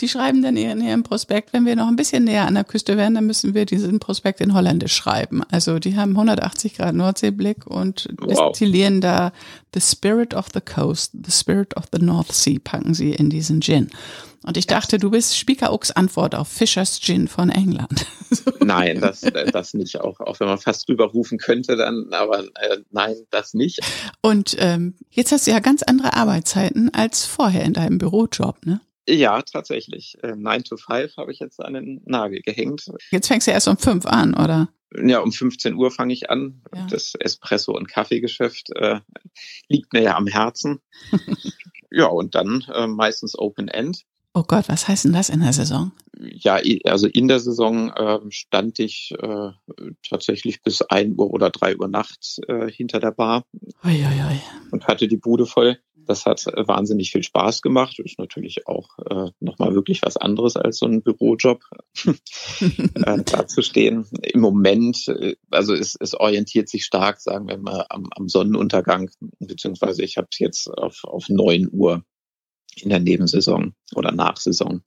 Die 0.00 0.08
schreiben 0.08 0.42
dann 0.42 0.56
in 0.56 0.80
ihrem 0.80 1.02
Prospekt, 1.02 1.52
wenn 1.52 1.66
wir 1.66 1.76
noch 1.76 1.86
ein 1.88 1.96
bisschen 1.96 2.24
näher 2.24 2.46
an 2.46 2.54
der 2.54 2.64
Küste 2.64 2.96
wären, 2.96 3.14
dann 3.14 3.26
müssen 3.26 3.54
wir 3.54 3.64
diesen 3.64 4.00
Prospekt 4.00 4.40
in 4.40 4.54
Holländisch 4.54 4.94
schreiben. 4.94 5.42
Also 5.50 5.78
die 5.78 5.96
haben 5.96 6.12
180 6.12 6.74
Grad 6.74 6.94
Nordseeblick 6.94 7.66
und 7.66 8.08
wow. 8.18 8.50
destillieren 8.50 9.00
da 9.00 9.32
The 9.72 9.80
Spirit 9.80 10.34
of 10.34 10.46
the 10.52 10.60
Coast, 10.60 11.12
The 11.24 11.30
Spirit 11.30 11.76
of 11.76 11.84
the 11.92 12.04
North 12.04 12.32
Sea 12.32 12.58
packen 12.62 12.94
sie 12.94 13.12
in 13.12 13.30
diesen 13.30 13.60
Gin. 13.60 13.90
Und 14.44 14.58
ich 14.58 14.66
dachte, 14.66 14.98
du 14.98 15.10
bist 15.10 15.38
Spiekeroaks 15.38 15.90
Antwort 15.90 16.34
auf 16.34 16.48
Fischers 16.48 17.00
Gin 17.00 17.28
von 17.28 17.48
England. 17.48 18.04
nein, 18.60 19.00
das, 19.00 19.22
das 19.22 19.72
nicht. 19.72 19.98
Auch, 20.00 20.20
auch 20.20 20.38
wenn 20.38 20.48
man 20.48 20.58
fast 20.58 20.86
rüberrufen 20.88 21.38
könnte, 21.38 21.76
dann, 21.76 22.08
aber 22.10 22.40
äh, 22.40 22.78
nein, 22.90 23.16
das 23.30 23.54
nicht. 23.54 23.80
Und 24.20 24.54
ähm, 24.58 24.96
jetzt 25.10 25.32
hast 25.32 25.46
du 25.46 25.50
ja 25.50 25.60
ganz 25.60 25.82
andere 25.82 26.12
Arbeitszeiten 26.12 26.92
als 26.92 27.24
vorher 27.24 27.64
in 27.64 27.72
deinem 27.72 27.96
Bürojob, 27.96 28.66
ne? 28.66 28.80
Ja, 29.08 29.42
tatsächlich. 29.42 30.16
Äh, 30.22 30.34
9 30.36 30.64
to 30.64 30.76
5 30.76 31.16
habe 31.16 31.32
ich 31.32 31.38
jetzt 31.38 31.60
an 31.60 31.74
den 31.74 32.00
Nagel 32.04 32.40
gehängt. 32.40 32.90
Jetzt 33.10 33.28
fängst 33.28 33.46
du 33.46 33.50
erst 33.50 33.68
um 33.68 33.76
5 33.76 34.06
an, 34.06 34.34
oder? 34.34 34.68
Ja, 34.96 35.20
um 35.20 35.32
15 35.32 35.74
Uhr 35.74 35.90
fange 35.90 36.14
ich 36.14 36.30
an. 36.30 36.62
Ja. 36.74 36.86
Das 36.86 37.14
Espresso- 37.14 37.76
und 37.76 37.88
Kaffeegeschäft 37.88 38.70
äh, 38.76 39.00
liegt 39.68 39.92
mir 39.92 40.02
ja 40.02 40.16
am 40.16 40.26
Herzen. 40.26 40.80
ja, 41.90 42.06
und 42.06 42.34
dann 42.34 42.64
äh, 42.72 42.86
meistens 42.86 43.36
Open 43.38 43.68
End. 43.68 44.04
Oh 44.36 44.42
Gott, 44.42 44.68
was 44.68 44.88
heißt 44.88 45.04
denn 45.04 45.12
das 45.12 45.28
in 45.28 45.40
der 45.40 45.52
Saison? 45.52 45.92
Ja, 46.18 46.60
also 46.84 47.06
in 47.06 47.28
der 47.28 47.38
Saison 47.40 47.90
äh, 47.90 48.18
stand 48.30 48.78
ich 48.80 49.14
äh, 49.20 49.50
tatsächlich 50.08 50.62
bis 50.62 50.82
ein 50.82 51.14
Uhr 51.16 51.30
oder 51.30 51.50
drei 51.50 51.76
Uhr 51.76 51.88
nachts 51.88 52.40
äh, 52.48 52.70
hinter 52.70 52.98
der 52.98 53.12
Bar 53.12 53.44
oi, 53.84 54.04
oi, 54.04 54.24
oi. 54.28 54.40
und 54.70 54.86
hatte 54.88 55.06
die 55.06 55.16
Bude 55.16 55.46
voll. 55.46 55.78
Das 56.06 56.26
hat 56.26 56.44
wahnsinnig 56.46 57.10
viel 57.10 57.22
Spaß 57.22 57.62
gemacht. 57.62 57.98
Ist 57.98 58.18
natürlich 58.18 58.66
auch 58.66 58.98
äh, 58.98 59.30
nochmal 59.40 59.74
wirklich 59.74 60.02
was 60.02 60.16
anderes 60.16 60.56
als 60.56 60.78
so 60.78 60.86
ein 60.86 61.02
Bürojob, 61.02 61.62
äh, 62.06 63.22
da 63.24 63.46
zu 63.46 63.62
stehen. 63.62 64.06
Im 64.22 64.40
Moment, 64.40 65.08
äh, 65.08 65.36
also 65.50 65.74
es, 65.74 65.96
es 65.98 66.14
orientiert 66.14 66.68
sich 66.68 66.84
stark, 66.84 67.20
sagen 67.20 67.48
wir 67.48 67.58
mal, 67.58 67.86
am, 67.88 68.08
am 68.14 68.28
Sonnenuntergang, 68.28 69.10
beziehungsweise 69.38 70.02
ich 70.02 70.16
habe 70.16 70.28
es 70.30 70.38
jetzt 70.38 70.68
auf, 70.68 71.04
auf 71.04 71.28
neun 71.28 71.68
Uhr 71.72 72.04
in 72.76 72.90
der 72.90 73.00
Nebensaison 73.00 73.74
oder 73.94 74.12
Nachsaison 74.12 74.82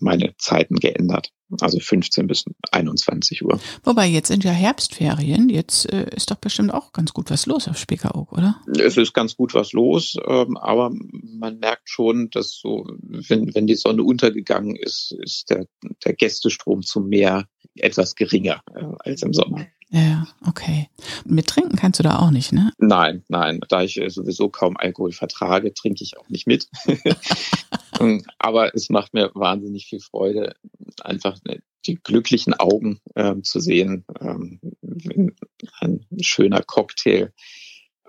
meine 0.00 0.34
Zeiten 0.38 0.76
geändert. 0.76 1.30
Also 1.60 1.78
15 1.78 2.26
bis 2.26 2.44
21 2.70 3.44
Uhr. 3.44 3.60
Wobei 3.84 4.06
jetzt 4.06 4.28
sind 4.28 4.42
ja 4.42 4.52
Herbstferien. 4.52 5.50
Jetzt 5.50 5.90
äh, 5.92 6.08
ist 6.16 6.30
doch 6.30 6.36
bestimmt 6.36 6.72
auch 6.72 6.92
ganz 6.92 7.12
gut 7.12 7.30
was 7.30 7.44
los 7.46 7.68
auf 7.68 7.76
Spiekeroog, 7.76 8.32
oder? 8.32 8.56
Es 8.78 8.96
ist 8.96 9.12
ganz 9.12 9.36
gut 9.36 9.52
was 9.52 9.72
los, 9.72 10.16
ähm, 10.26 10.56
aber 10.56 10.90
man 10.90 11.58
merkt 11.58 11.90
schon, 11.90 12.30
dass 12.30 12.58
so, 12.58 12.86
wenn, 13.02 13.54
wenn 13.54 13.66
die 13.66 13.74
Sonne 13.74 14.02
untergegangen 14.02 14.76
ist, 14.76 15.14
ist 15.20 15.50
der, 15.50 15.66
der 16.04 16.14
Gästestrom 16.14 16.82
zum 16.82 17.08
Meer 17.08 17.46
etwas 17.74 18.14
geringer 18.14 18.62
äh, 18.74 18.84
als 19.00 19.22
im 19.22 19.34
Sommer. 19.34 19.66
Ja, 19.94 20.26
okay. 20.46 20.88
Mit 21.26 21.48
trinken 21.48 21.76
kannst 21.76 21.98
du 21.98 22.02
da 22.02 22.18
auch 22.18 22.30
nicht, 22.30 22.50
ne? 22.50 22.72
Nein, 22.78 23.24
nein. 23.28 23.60
Da 23.68 23.82
ich 23.82 24.00
sowieso 24.08 24.48
kaum 24.48 24.78
Alkohol 24.78 25.12
vertrage, 25.12 25.74
trinke 25.74 26.02
ich 26.02 26.16
auch 26.16 26.30
nicht 26.30 26.46
mit. 26.46 26.66
Aber 28.38 28.74
es 28.74 28.88
macht 28.88 29.12
mir 29.12 29.30
wahnsinnig 29.34 29.84
viel 29.86 30.00
Freude, 30.00 30.56
einfach 31.02 31.38
die 31.84 31.96
glücklichen 31.96 32.54
Augen 32.54 33.00
ähm, 33.16 33.44
zu 33.44 33.60
sehen, 33.60 34.06
ähm, 34.18 34.60
wenn 34.80 35.36
ein 35.80 36.06
schöner 36.22 36.62
Cocktail, 36.62 37.34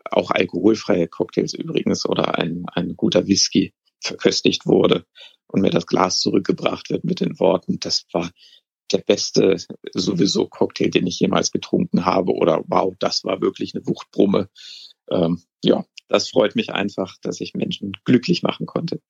auch 0.09 0.31
alkoholfreie 0.31 1.09
Cocktails 1.09 1.53
übrigens 1.53 2.05
oder 2.05 2.37
ein, 2.37 2.63
ein 2.71 2.95
guter 2.95 3.27
Whisky 3.27 3.73
verköstigt 3.99 4.65
wurde 4.65 5.05
und 5.47 5.61
mir 5.61 5.69
das 5.69 5.85
Glas 5.85 6.21
zurückgebracht 6.21 6.89
wird 6.89 7.03
mit 7.03 7.19
den 7.19 7.39
Worten, 7.39 7.79
das 7.79 8.05
war 8.13 8.31
der 8.93 8.99
beste 8.99 9.57
sowieso 9.93 10.47
Cocktail, 10.47 10.89
den 10.89 11.07
ich 11.07 11.19
jemals 11.19 11.51
getrunken 11.51 12.05
habe 12.05 12.33
oder 12.33 12.63
wow, 12.67 12.93
das 12.99 13.23
war 13.23 13.41
wirklich 13.41 13.73
eine 13.75 13.85
Wuchtbrumme. 13.85 14.49
Ähm, 15.09 15.41
ja, 15.63 15.85
das 16.07 16.29
freut 16.29 16.55
mich 16.55 16.71
einfach, 16.71 17.17
dass 17.21 17.41
ich 17.41 17.53
Menschen 17.53 17.93
glücklich 18.05 18.43
machen 18.43 18.65
konnte. 18.65 19.01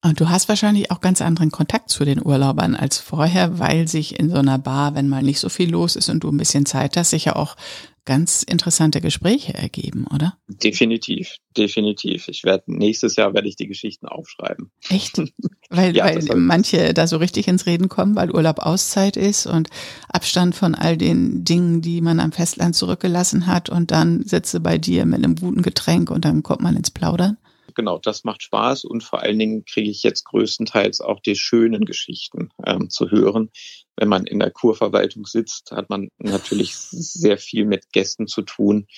Und 0.00 0.20
du 0.20 0.28
hast 0.28 0.48
wahrscheinlich 0.48 0.92
auch 0.92 1.00
ganz 1.00 1.20
anderen 1.20 1.50
Kontakt 1.50 1.90
zu 1.90 2.04
den 2.04 2.24
Urlaubern 2.24 2.76
als 2.76 2.98
vorher, 2.98 3.58
weil 3.58 3.88
sich 3.88 4.18
in 4.18 4.30
so 4.30 4.36
einer 4.36 4.58
Bar, 4.58 4.94
wenn 4.94 5.08
mal 5.08 5.24
nicht 5.24 5.40
so 5.40 5.48
viel 5.48 5.70
los 5.70 5.96
ist 5.96 6.08
und 6.08 6.22
du 6.22 6.30
ein 6.30 6.36
bisschen 6.36 6.66
Zeit 6.66 6.96
hast, 6.96 7.10
sicher 7.10 7.36
auch 7.36 7.56
ganz 8.04 8.42
interessante 8.42 9.02
Gespräche 9.02 9.52
ergeben, 9.54 10.06
oder? 10.14 10.38
Definitiv, 10.46 11.36
definitiv. 11.56 12.28
Ich 12.28 12.42
werde 12.42 12.64
nächstes 12.68 13.16
Jahr 13.16 13.34
werde 13.34 13.48
ich 13.48 13.56
die 13.56 13.66
Geschichten 13.66 14.06
aufschreiben. 14.06 14.70
Echt? 14.88 15.20
Weil, 15.68 15.94
ja, 15.96 16.04
weil 16.04 16.36
manche 16.36 16.94
da 16.94 17.06
so 17.06 17.18
richtig 17.18 17.48
ins 17.48 17.66
Reden 17.66 17.90
kommen, 17.90 18.16
weil 18.16 18.30
Urlaub 18.30 18.60
Auszeit 18.60 19.18
ist 19.18 19.46
und 19.46 19.68
Abstand 20.08 20.54
von 20.54 20.74
all 20.74 20.96
den 20.96 21.44
Dingen, 21.44 21.82
die 21.82 22.00
man 22.00 22.20
am 22.20 22.32
Festland 22.32 22.76
zurückgelassen 22.76 23.46
hat 23.46 23.68
und 23.68 23.90
dann 23.90 24.22
sitze 24.22 24.60
bei 24.60 24.78
dir 24.78 25.04
mit 25.04 25.22
einem 25.22 25.34
guten 25.34 25.60
Getränk 25.60 26.10
und 26.10 26.24
dann 26.24 26.42
kommt 26.42 26.62
man 26.62 26.76
ins 26.76 26.90
Plaudern 26.90 27.36
genau, 27.78 27.96
das 27.96 28.24
macht 28.24 28.42
Spaß 28.42 28.84
und 28.84 29.04
vor 29.04 29.22
allen 29.22 29.38
Dingen 29.38 29.64
kriege 29.64 29.88
ich 29.88 30.02
jetzt 30.02 30.24
größtenteils 30.24 31.00
auch 31.00 31.20
die 31.20 31.36
schönen 31.36 31.84
Geschichten 31.84 32.50
ähm, 32.66 32.90
zu 32.90 33.08
hören. 33.12 33.50
Wenn 33.94 34.08
man 34.08 34.26
in 34.26 34.40
der 34.40 34.50
Kurverwaltung 34.50 35.26
sitzt, 35.26 35.70
hat 35.70 35.88
man 35.88 36.08
natürlich 36.18 36.74
sehr 36.74 37.38
viel 37.38 37.66
mit 37.66 37.92
Gästen 37.92 38.26
zu 38.26 38.42
tun, 38.42 38.88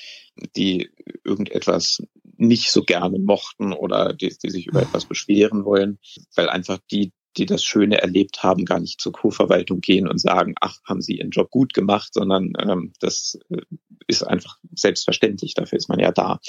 die 0.57 0.91
irgendetwas 1.25 2.03
nicht 2.39 2.73
so 2.73 2.83
gerne 2.83 3.19
mochten 3.19 3.75
oder 3.75 4.15
die, 4.15 4.35
die 4.43 4.51
sich 4.51 4.67
über 4.67 4.81
etwas 4.81 5.05
beschweren 5.05 5.67
wollen, 5.67 5.99
weil 6.35 6.49
einfach 6.49 6.79
die, 6.91 7.13
die 7.37 7.45
das 7.45 7.63
Schöne 7.63 8.01
erlebt 8.01 8.43
haben, 8.43 8.65
gar 8.65 8.81
nicht 8.81 8.99
zur 8.99 9.13
Kurverwaltung 9.13 9.83
gehen 9.83 10.09
und 10.09 10.19
sagen, 10.19 10.55
ach, 10.59 10.79
haben 10.89 11.03
Sie 11.03 11.19
Ihren 11.19 11.31
Job 11.31 11.51
gut 11.51 11.75
gemacht, 11.75 12.15
sondern 12.15 12.55
ähm, 12.59 12.95
das 12.99 13.39
äh, 13.51 13.61
ist 14.07 14.23
einfach 14.23 14.57
selbstverständlich, 14.75 15.53
dafür 15.53 15.77
ist 15.77 15.91
man 15.91 15.99
ja 15.99 16.13
da. 16.13 16.41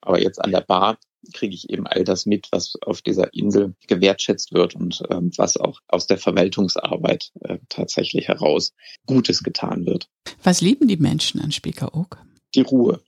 Aber 0.00 0.20
jetzt 0.20 0.40
an 0.44 0.50
der 0.50 0.62
Bar 0.62 0.98
kriege 1.32 1.54
ich 1.54 1.70
eben 1.70 1.86
all 1.86 2.04
das 2.04 2.26
mit, 2.26 2.48
was 2.50 2.74
auf 2.82 3.02
dieser 3.02 3.32
Insel 3.34 3.74
gewertschätzt 3.86 4.52
wird 4.52 4.74
und 4.74 5.02
ähm, 5.10 5.30
was 5.36 5.56
auch 5.56 5.80
aus 5.88 6.06
der 6.06 6.18
Verwaltungsarbeit 6.18 7.32
äh, 7.40 7.58
tatsächlich 7.68 8.28
heraus 8.28 8.72
Gutes 9.06 9.42
getan 9.42 9.86
wird. 9.86 10.08
Was 10.42 10.60
lieben 10.60 10.88
die 10.88 10.96
Menschen 10.96 11.40
an 11.40 11.52
Spiekeroog? 11.52 12.18
Die 12.54 12.62
Ruhe. 12.62 13.00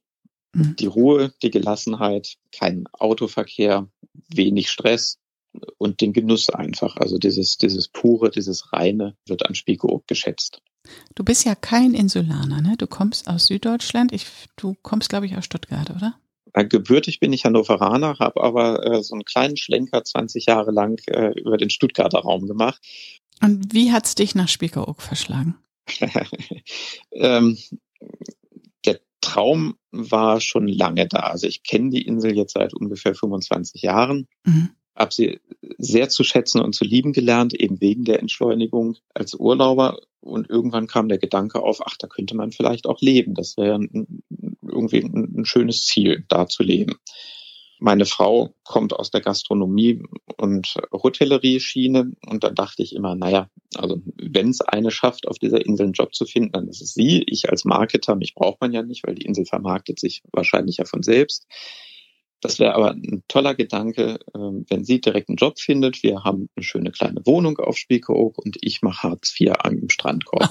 Mhm. 0.53 0.77
Die 0.77 0.87
Ruhe, 0.87 1.33
die 1.43 1.51
Gelassenheit, 1.51 2.37
kein 2.53 2.87
Autoverkehr, 2.93 3.89
wenig 4.29 4.71
Stress 4.71 5.19
und 5.79 6.01
den 6.01 6.13
Genuss 6.13 6.51
einfach. 6.51 6.97
Also 6.97 7.19
dieses, 7.19 7.57
dieses 7.59 7.89
pure, 7.89 8.31
dieses 8.31 8.73
reine 8.73 9.17
wird 9.27 9.47
an 9.47 9.55
Spiekeroog 9.55 10.07
geschätzt. 10.07 10.61
Du 11.15 11.25
bist 11.25 11.45
ja 11.45 11.55
kein 11.55 11.95
Insulaner, 11.95 12.63
ne? 12.63 12.75
Du 12.79 12.87
kommst 12.87 13.29
aus 13.29 13.47
Süddeutschland. 13.47 14.13
Ich, 14.13 14.27
du 14.57 14.75
kommst, 14.83 15.09
glaube 15.09 15.27
ich, 15.27 15.37
aus 15.37 15.45
Stuttgart, 15.45 15.91
oder? 15.91 16.19
Äh, 16.59 16.67
gebürtig 16.67 17.21
bin 17.21 17.33
ich 17.33 17.45
Hannoveraner, 17.45 18.19
habe 18.19 18.43
aber 18.43 18.85
äh, 18.85 19.03
so 19.03 19.15
einen 19.15 19.25
kleinen 19.25 19.57
Schlenker 19.57 20.03
20 20.03 20.47
Jahre 20.47 20.73
lang 20.73 21.01
äh, 21.07 21.39
über 21.39 21.57
den 21.57 21.71
Stuttgarter 21.71 22.19
Raum 22.19 22.47
gemacht. 22.47 22.81
Und 23.41 23.73
wie 23.73 23.93
hat's 23.93 24.17
dich 24.17 24.35
nach 24.35 24.49
Spiekeroog 24.49 25.01
verschlagen? 25.01 25.57
ähm, 27.13 27.57
der 28.85 29.01
Traum 29.21 29.77
war 29.93 30.41
schon 30.41 30.67
lange 30.67 31.07
da. 31.07 31.21
Also 31.21 31.47
ich 31.47 31.63
kenne 31.63 31.91
die 31.91 32.03
Insel 32.03 32.37
jetzt 32.37 32.55
seit 32.55 32.75
ungefähr 32.75 33.15
25 33.15 33.83
Jahren. 33.83 34.27
Mhm 34.45 34.71
habe 34.99 35.15
sie 35.15 35.41
sehr 35.79 36.09
zu 36.09 36.25
schätzen 36.25 36.61
und 36.61 36.75
zu 36.75 36.85
lieben 36.85 37.13
gelernt, 37.13 37.55
eben 37.55 37.81
wegen 37.81 38.05
der 38.05 38.19
Entschleunigung 38.19 38.97
als 39.15 39.35
Urlauber. 39.35 40.01
Und 40.21 40.51
irgendwann 40.51 40.89
kam 40.89 41.09
der 41.09 41.19
Gedanke 41.19 41.63
auf, 41.63 41.87
ach, 41.87 41.97
da 41.97 42.09
könnte 42.09 42.37
man 42.37 42.51
vielleicht 42.51 42.87
auch 42.87 43.01
leben. 43.01 43.35
Das 43.35 43.57
wäre 43.57 43.79
irgendwie 44.69 45.03
ein, 45.03 45.41
ein 45.41 45.45
schönes 45.45 45.85
Ziel, 45.85 46.25
da 46.29 46.47
zu 46.47 46.63
leben. 46.63 46.99
Meine 47.81 48.07
Frau 48.07 48.55
kommt 48.65 48.93
aus 48.93 49.11
der 49.13 49.21
Gastronomie 49.21 50.03
und 50.37 50.75
Hotellerie-Schiene 50.93 52.13
und 52.27 52.43
da 52.43 52.51
dachte 52.51 52.83
ich 52.83 52.95
immer, 52.95 53.15
naja, 53.15 53.49
also 53.77 54.03
wenn 54.17 54.51
es 54.51 54.61
eine 54.61 54.91
schafft, 54.91 55.29
auf 55.29 55.39
dieser 55.39 55.65
Insel 55.65 55.85
einen 55.85 55.93
Job 55.93 56.13
zu 56.13 56.27
finden, 56.27 56.53
dann 56.53 56.69
ist 56.69 56.83
es 56.83 56.95
sie. 56.95 57.23
Ich 57.27 57.49
als 57.51 57.65
Marketer, 57.65 58.17
mich 58.17 58.35
braucht 58.35 58.61
man 58.61 58.73
ja 58.73 58.83
nicht, 58.83 59.07
weil 59.07 59.15
die 59.15 59.27
Insel 59.27 59.47
vermarktet 59.47 60.01
sich 60.01 60.23
wahrscheinlich 60.33 60.79
ja 60.79 60.87
von 60.87 61.05
selbst. 61.05 61.47
Das 62.41 62.61
wäre 62.61 62.75
aber 62.75 62.93
ein 62.93 63.25
toller 63.27 63.55
Gedanke, 63.55 64.21
ähm, 64.35 64.65
wenn 64.69 64.85
sie 64.85 65.01
direkt 65.01 65.29
einen 65.29 65.37
Job 65.37 65.59
findet. 65.59 66.03
Wir 66.05 66.23
haben 66.23 66.49
eine 66.55 66.63
schöne 66.63 66.93
kleine 66.93 67.21
Wohnung 67.27 67.59
auf 67.59 67.77
Spiekeroog 67.77 68.39
und 68.39 68.59
ich 68.61 68.81
mache 68.83 69.09
Hartz 69.09 69.35
IV 69.39 69.55
am 69.59 69.89
Strandkorb. 69.89 70.43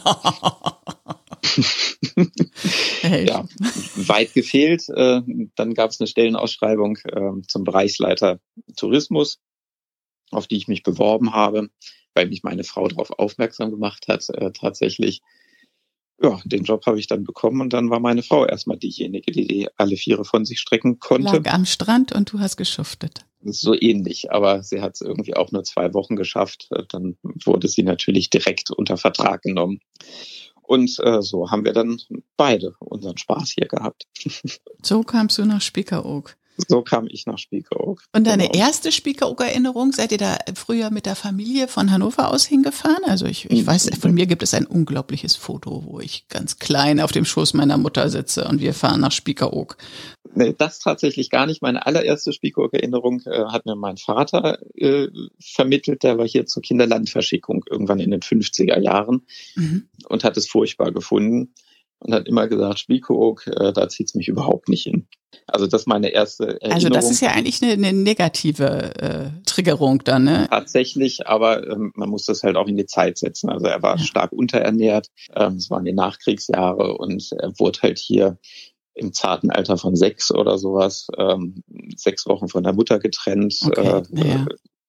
ja, 3.03 3.47
weit 3.95 4.33
gefehlt. 4.33 4.89
Äh, 4.89 5.21
dann 5.55 5.73
gab 5.73 5.91
es 5.91 6.01
eine 6.01 6.07
Stellenausschreibung 6.07 6.97
ähm, 7.09 7.43
zum 7.47 7.63
Bereichsleiter 7.63 8.39
Tourismus, 8.75 9.39
auf 10.31 10.47
die 10.47 10.57
ich 10.57 10.67
mich 10.67 10.83
beworben 10.83 11.33
habe, 11.33 11.69
weil 12.13 12.27
mich 12.27 12.43
meine 12.43 12.65
Frau 12.65 12.89
darauf 12.89 13.11
aufmerksam 13.11 13.71
gemacht 13.71 14.09
hat, 14.09 14.27
äh, 14.29 14.51
tatsächlich 14.51 15.21
ja, 16.21 16.39
den 16.45 16.63
Job 16.63 16.85
habe 16.85 16.99
ich 16.99 17.07
dann 17.07 17.23
bekommen 17.23 17.61
und 17.61 17.73
dann 17.73 17.89
war 17.89 17.99
meine 17.99 18.23
Frau 18.23 18.45
erstmal 18.45 18.77
diejenige, 18.77 19.31
die, 19.31 19.47
die 19.47 19.67
alle 19.77 19.95
Viere 19.95 20.25
von 20.25 20.45
sich 20.45 20.59
strecken 20.59 20.99
konnte. 20.99 21.37
Lag 21.37 21.53
am 21.53 21.65
Strand 21.65 22.11
und 22.11 22.31
du 22.31 22.39
hast 22.39 22.57
geschuftet. 22.57 23.25
so 23.43 23.75
ähnlich, 23.79 24.31
aber 24.31 24.63
sie 24.63 24.81
hat 24.81 24.95
es 24.95 25.01
irgendwie 25.01 25.35
auch 25.35 25.51
nur 25.51 25.63
zwei 25.63 25.93
Wochen 25.93 26.15
geschafft. 26.15 26.69
Dann 26.89 27.17
wurde 27.23 27.67
sie 27.67 27.83
natürlich 27.83 28.29
direkt 28.29 28.71
unter 28.71 28.97
Vertrag 28.97 29.43
genommen. 29.43 29.79
Und 30.63 30.99
äh, 31.01 31.21
so 31.21 31.49
haben 31.49 31.63
wir 31.63 31.73
dann 31.73 32.01
beide 32.35 32.73
unseren 32.79 33.17
Spaß 33.17 33.51
hier 33.57 33.67
gehabt. 33.67 34.05
So 34.83 35.01
kamst 35.03 35.37
du 35.37 35.45
nach 35.45 35.61
Spiekeroog. 35.61 36.37
So 36.67 36.81
kam 36.81 37.07
ich 37.07 37.25
nach 37.27 37.37
Spiekeroog. 37.37 38.03
Und 38.13 38.25
deine 38.25 38.49
genau. 38.49 38.65
erste 38.65 38.91
Spiekeroog-Erinnerung, 38.91 39.91
seid 39.91 40.11
ihr 40.11 40.17
da 40.17 40.37
früher 40.55 40.89
mit 40.89 41.05
der 41.05 41.15
Familie 41.15 41.67
von 41.67 41.91
Hannover 41.91 42.31
aus 42.33 42.45
hingefahren? 42.45 43.03
Also 43.05 43.25
ich, 43.27 43.49
ich 43.49 43.65
weiß, 43.65 43.91
von 43.99 44.13
mir 44.13 44.25
gibt 44.25 44.41
es 44.41 44.53
ein 44.53 44.65
unglaubliches 44.65 45.35
Foto, 45.35 45.83
wo 45.85 45.99
ich 45.99 46.27
ganz 46.29 46.57
klein 46.57 46.99
auf 46.99 47.11
dem 47.11 47.25
Schoß 47.25 47.53
meiner 47.53 47.77
Mutter 47.77 48.09
sitze 48.09 48.45
und 48.45 48.59
wir 48.59 48.73
fahren 48.73 49.01
nach 49.01 49.11
Spiekeroog. 49.11 49.77
Nee, 50.33 50.55
das 50.57 50.79
tatsächlich 50.79 51.29
gar 51.29 51.45
nicht. 51.45 51.61
Meine 51.61 51.85
allererste 51.85 52.33
Spiekeroog-Erinnerung 52.33 53.21
äh, 53.25 53.45
hat 53.45 53.65
mir 53.65 53.75
mein 53.75 53.97
Vater 53.97 54.59
äh, 54.75 55.07
vermittelt. 55.39 56.03
Der 56.03 56.17
war 56.17 56.27
hier 56.27 56.45
zur 56.45 56.63
Kinderlandverschickung 56.63 57.65
irgendwann 57.69 57.99
in 57.99 58.11
den 58.11 58.21
50er 58.21 58.79
Jahren 58.79 59.25
mhm. 59.55 59.87
und 60.09 60.23
hat 60.23 60.37
es 60.37 60.47
furchtbar 60.47 60.91
gefunden 60.91 61.53
und 61.99 62.13
hat 62.13 62.27
immer 62.27 62.47
gesagt, 62.47 62.79
Spiekeroog, 62.79 63.47
äh, 63.47 63.73
da 63.73 63.89
zieht's 63.89 64.15
mich 64.15 64.27
überhaupt 64.27 64.69
nicht 64.69 64.83
hin. 64.83 65.07
Also 65.47 65.67
das 65.67 65.81
ist 65.81 65.87
meine 65.87 66.09
erste 66.09 66.45
Erinnerung. 66.45 66.73
Also 66.73 66.89
das 66.89 67.11
ist 67.11 67.21
ja 67.21 67.31
eigentlich 67.31 67.61
eine, 67.61 67.73
eine 67.73 67.93
negative 67.93 68.95
äh, 68.95 69.29
Triggerung 69.45 70.03
dann, 70.03 70.25
ne? 70.25 70.47
Tatsächlich, 70.49 71.27
aber 71.27 71.67
ähm, 71.67 71.91
man 71.95 72.09
muss 72.09 72.25
das 72.25 72.43
halt 72.43 72.55
auch 72.55 72.67
in 72.67 72.77
die 72.77 72.85
Zeit 72.85 73.17
setzen. 73.17 73.49
Also 73.49 73.65
er 73.65 73.81
war 73.81 73.97
ja. 73.97 74.03
stark 74.03 74.31
unterernährt, 74.31 75.07
ähm, 75.35 75.55
es 75.55 75.69
waren 75.69 75.85
die 75.85 75.93
Nachkriegsjahre 75.93 76.97
und 76.97 77.31
er 77.39 77.57
wurde 77.57 77.79
halt 77.81 77.99
hier 77.99 78.37
im 78.93 79.13
zarten 79.13 79.51
Alter 79.51 79.77
von 79.77 79.95
sechs 79.95 80.33
oder 80.33 80.57
sowas, 80.57 81.07
ähm, 81.17 81.63
sechs 81.95 82.25
Wochen 82.25 82.47
von 82.47 82.63
der 82.63 82.73
Mutter 82.73 82.99
getrennt, 82.99 83.59
okay, 83.63 84.03
äh, 84.11 84.27
ja. 84.27 84.45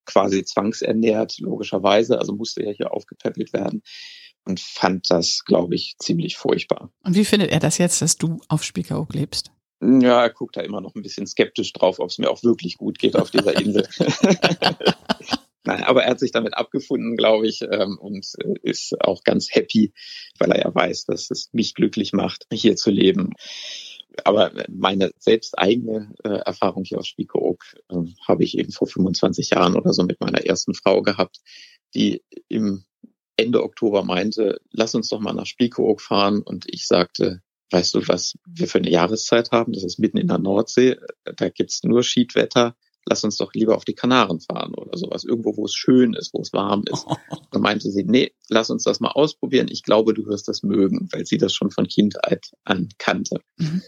quasi 0.06 0.44
zwangsernährt, 0.44 1.38
logischerweise, 1.40 2.18
also 2.18 2.34
musste 2.34 2.62
er 2.62 2.72
hier 2.72 2.92
aufgepäppelt 2.92 3.52
werden 3.52 3.82
und 4.48 4.60
fand 4.60 5.10
das, 5.10 5.44
glaube 5.44 5.74
ich, 5.74 5.96
ziemlich 5.98 6.36
furchtbar. 6.36 6.90
Und 7.04 7.14
wie 7.14 7.24
findet 7.24 7.50
er 7.50 7.60
das 7.60 7.78
jetzt, 7.78 8.00
dass 8.02 8.16
du 8.16 8.40
auf 8.48 8.64
Spiekeroog 8.64 9.14
lebst? 9.14 9.52
Ja, 9.80 10.22
er 10.22 10.30
guckt 10.30 10.56
da 10.56 10.62
immer 10.62 10.80
noch 10.80 10.94
ein 10.96 11.02
bisschen 11.02 11.26
skeptisch 11.26 11.72
drauf, 11.72 12.00
ob 12.00 12.10
es 12.10 12.18
mir 12.18 12.30
auch 12.30 12.42
wirklich 12.42 12.78
gut 12.78 12.98
geht 12.98 13.14
auf 13.14 13.30
dieser 13.30 13.60
Insel. 13.60 13.86
Nein, 15.64 15.84
aber 15.84 16.02
er 16.02 16.10
hat 16.10 16.18
sich 16.18 16.32
damit 16.32 16.54
abgefunden, 16.54 17.16
glaube 17.16 17.46
ich, 17.46 17.60
ähm, 17.62 17.98
und 18.00 18.26
äh, 18.42 18.54
ist 18.62 18.94
auch 19.00 19.22
ganz 19.22 19.48
happy, 19.54 19.92
weil 20.38 20.50
er 20.50 20.62
ja 20.62 20.74
weiß, 20.74 21.04
dass 21.04 21.30
es 21.30 21.50
mich 21.52 21.74
glücklich 21.74 22.12
macht, 22.12 22.46
hier 22.50 22.74
zu 22.74 22.90
leben. 22.90 23.34
Aber 24.24 24.50
meine 24.68 25.12
selbst 25.18 25.58
eigene 25.58 26.14
äh, 26.24 26.38
Erfahrung 26.38 26.84
hier 26.84 26.98
aus 26.98 27.06
Spiekeroog 27.06 27.62
äh, 27.90 27.96
habe 28.26 28.44
ich 28.44 28.58
eben 28.58 28.72
vor 28.72 28.88
25 28.88 29.50
Jahren 29.50 29.76
oder 29.76 29.92
so 29.92 30.02
mit 30.02 30.20
meiner 30.20 30.44
ersten 30.44 30.74
Frau 30.74 31.02
gehabt, 31.02 31.38
die 31.94 32.22
im 32.48 32.84
Ende 33.38 33.62
Oktober 33.62 34.04
meinte, 34.04 34.60
lass 34.72 34.94
uns 34.94 35.08
doch 35.08 35.20
mal 35.20 35.32
nach 35.32 35.46
Spiekeroog 35.46 36.00
fahren. 36.00 36.42
Und 36.42 36.66
ich 36.66 36.86
sagte, 36.86 37.40
weißt 37.70 37.94
du, 37.94 38.08
was 38.08 38.34
wir 38.46 38.66
für 38.66 38.78
eine 38.78 38.90
Jahreszeit 38.90 39.52
haben? 39.52 39.72
Das 39.72 39.84
ist 39.84 39.98
mitten 39.98 40.18
in 40.18 40.26
der 40.26 40.38
Nordsee. 40.38 40.96
Da 41.36 41.48
gibt's 41.48 41.84
nur 41.84 42.02
Schiedwetter. 42.02 42.76
Lass 43.06 43.24
uns 43.24 43.36
doch 43.36 43.54
lieber 43.54 43.76
auf 43.76 43.84
die 43.84 43.94
Kanaren 43.94 44.40
fahren 44.40 44.74
oder 44.74 44.98
sowas. 44.98 45.24
Irgendwo, 45.24 45.56
wo 45.56 45.64
es 45.64 45.74
schön 45.74 46.14
ist, 46.14 46.34
wo 46.34 46.40
es 46.40 46.52
warm 46.52 46.84
ist. 46.90 47.06
Da 47.50 47.58
meinte 47.58 47.90
sie, 47.90 48.04
nee, 48.04 48.32
lass 48.50 48.68
uns 48.68 48.84
das 48.84 49.00
mal 49.00 49.12
ausprobieren. 49.12 49.68
Ich 49.70 49.82
glaube, 49.82 50.12
du 50.12 50.26
wirst 50.26 50.48
das 50.48 50.62
mögen, 50.62 51.08
weil 51.12 51.24
sie 51.24 51.38
das 51.38 51.54
schon 51.54 51.70
von 51.70 51.88
Kindheit 51.88 52.50
an 52.64 52.90
kannte. 52.98 53.40
Mhm. 53.56 53.82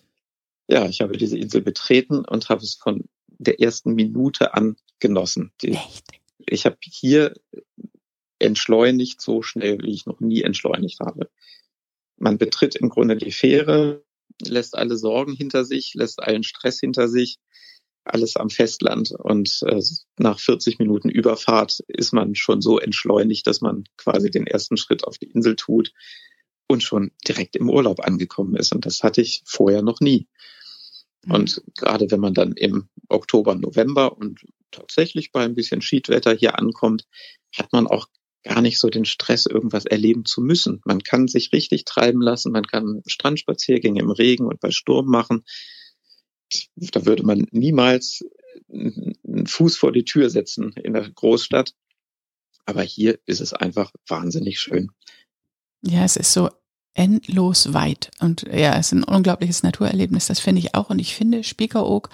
Ja, 0.67 0.87
ich 0.87 1.03
habe 1.03 1.19
diese 1.19 1.37
Insel 1.37 1.61
betreten 1.61 2.25
und 2.25 2.49
habe 2.49 2.63
es 2.63 2.77
von 2.77 3.05
der 3.27 3.61
ersten 3.61 3.93
Minute 3.93 4.55
an 4.55 4.77
genossen. 4.99 5.53
Die? 5.61 5.77
Ich 6.47 6.65
habe 6.65 6.79
hier 6.81 7.35
entschleunigt 8.41 9.21
so 9.21 9.43
schnell, 9.43 9.79
wie 9.83 9.93
ich 9.93 10.07
noch 10.07 10.21
nie 10.21 10.43
entschleunigt 10.43 11.01
habe. 11.01 11.31
Man 12.17 12.39
betritt 12.39 12.77
im 12.77 12.89
Grunde 12.89 13.17
die 13.17 13.33
Fähre, 13.33 14.05
lässt 14.43 14.77
alle 14.77 14.97
Sorgen 14.97 15.33
hinter 15.33 15.65
sich, 15.65 15.95
lässt 15.95 16.23
allen 16.23 16.43
Stress 16.43 16.81
hinter 16.81 17.09
sich, 17.09 17.39
alles 18.05 18.37
am 18.37 18.51
Festland. 18.51 19.13
Und 19.13 19.61
äh, 19.67 19.83
nach 20.19 20.39
40 20.39 20.79
Minuten 20.79 21.09
Überfahrt 21.09 21.81
ist 21.89 22.13
man 22.13 22.35
schon 22.35 22.61
so 22.61 22.79
entschleunigt, 22.79 23.47
dass 23.47 23.61
man 23.61 23.85
quasi 23.97 24.31
den 24.31 24.47
ersten 24.47 24.77
Schritt 24.77 25.05
auf 25.05 25.19
die 25.19 25.31
Insel 25.31 25.57
tut 25.57 25.93
und 26.67 26.83
schon 26.83 27.11
direkt 27.27 27.57
im 27.57 27.69
Urlaub 27.69 28.01
angekommen 28.01 28.57
ist. 28.57 28.73
Und 28.73 28.87
das 28.87 29.03
hatte 29.03 29.21
ich 29.21 29.43
vorher 29.45 29.83
noch 29.83 30.01
nie. 30.01 30.29
Mhm. 31.25 31.33
Und 31.33 31.63
gerade 31.77 32.11
wenn 32.11 32.21
man 32.21 32.35
dann 32.35 32.53
im 32.53 32.89
Oktober, 33.09 33.55
November 33.55 34.17
und 34.17 34.41
tatsächlich 34.71 35.33
bei 35.33 35.45
ein 35.45 35.55
bisschen 35.55 35.83
Schiedwetter 35.83 36.33
hier 36.33 36.59
ankommt, 36.59 37.07
hat 37.57 37.73
man 37.73 37.87
auch 37.87 38.07
gar 38.43 38.63
nicht 38.63 38.79
so 38.79 38.89
den 38.89 39.05
Stress, 39.05 39.47
irgendwas 39.47 39.85
erleben 39.85 40.25
zu 40.25 40.41
müssen. 40.41 40.81
Man 40.85 41.03
kann 41.03 41.29
sich 41.29 41.53
richtig 41.53 41.85
treiben 41.85 42.23
lassen, 42.23 42.53
man 42.53 42.67
kann 42.67 43.03
Strandspaziergänge 43.07 44.01
im 44.01 44.11
Regen 44.11 44.47
und 44.47 44.61
bei 44.61 44.71
Sturm 44.71 45.07
machen. 45.07 45.45
Da 46.77 47.07
würde 47.07 47.25
man 47.25 47.47
niemals 47.51 48.25
einen 48.69 49.47
Fuß 49.47 49.77
vor 49.77 49.93
die 49.93 50.05
Tür 50.05 50.31
setzen 50.31 50.73
in 50.73 50.95
der 50.95 51.09
Großstadt. 51.09 51.75
Aber 52.65 52.83
hier 52.83 53.19
ist 53.27 53.41
es 53.41 53.53
einfach 53.53 53.93
wahnsinnig 54.07 54.61
schön. 54.61 54.91
Ja, 55.83 56.05
es 56.05 56.17
ist 56.17 56.33
so 56.33 56.51
endlos 56.95 57.73
weit. 57.73 58.11
Und 58.21 58.43
ja, 58.43 58.77
es 58.79 58.87
ist 58.87 58.93
ein 58.93 59.05
unglaubliches 59.05 59.63
Naturerlebnis, 59.63 60.27
das 60.27 60.41
finde 60.41 60.61
ich 60.61 60.75
auch. 60.75 60.91
Und 60.91 60.99
ich 60.99 61.15
finde, 61.15 61.45
Spiekeroog 61.45 62.11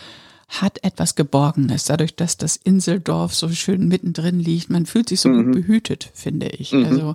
hat 0.48 0.82
etwas 0.84 1.14
Geborgenes, 1.14 1.84
dadurch, 1.84 2.14
dass 2.14 2.36
das 2.36 2.56
Inseldorf 2.56 3.34
so 3.34 3.48
schön 3.50 3.88
mittendrin 3.88 4.38
liegt. 4.38 4.70
Man 4.70 4.86
fühlt 4.86 5.08
sich 5.08 5.20
so 5.20 5.28
mhm. 5.28 5.44
gut 5.44 5.52
behütet, 5.54 6.10
finde 6.14 6.48
ich. 6.48 6.72
Mhm. 6.72 6.84
Also 6.84 7.14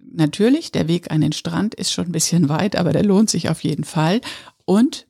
natürlich, 0.00 0.72
der 0.72 0.88
Weg 0.88 1.10
an 1.10 1.20
den 1.20 1.32
Strand 1.32 1.74
ist 1.74 1.92
schon 1.92 2.06
ein 2.06 2.12
bisschen 2.12 2.48
weit, 2.48 2.76
aber 2.76 2.92
der 2.92 3.04
lohnt 3.04 3.30
sich 3.30 3.50
auf 3.50 3.62
jeden 3.62 3.84
Fall. 3.84 4.20
Und 4.64 5.06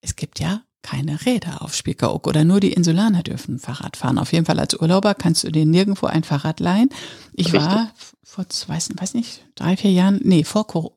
es 0.00 0.16
gibt 0.16 0.38
ja 0.38 0.62
keine 0.82 1.24
Räder 1.24 1.62
auf 1.62 1.74
Spiekeroog 1.74 2.26
oder 2.26 2.44
nur 2.44 2.60
die 2.60 2.72
Insulaner 2.72 3.22
dürfen 3.22 3.58
Fahrrad 3.58 3.96
fahren. 3.96 4.18
Auf 4.18 4.32
jeden 4.32 4.44
Fall 4.44 4.60
als 4.60 4.78
Urlauber 4.78 5.14
kannst 5.14 5.42
du 5.42 5.50
dir 5.50 5.64
nirgendwo 5.64 6.06
ein 6.06 6.24
Fahrrad 6.24 6.60
leihen. 6.60 6.90
Ich 7.32 7.46
Richtig. 7.46 7.62
war 7.62 7.90
vor, 8.22 8.44
weiß, 8.66 8.90
weiß 8.94 9.14
nicht, 9.14 9.46
drei, 9.54 9.76
vier 9.76 9.92
Jahren, 9.92 10.20
nee, 10.22 10.44
vor 10.44 10.66
Corona 10.66 10.94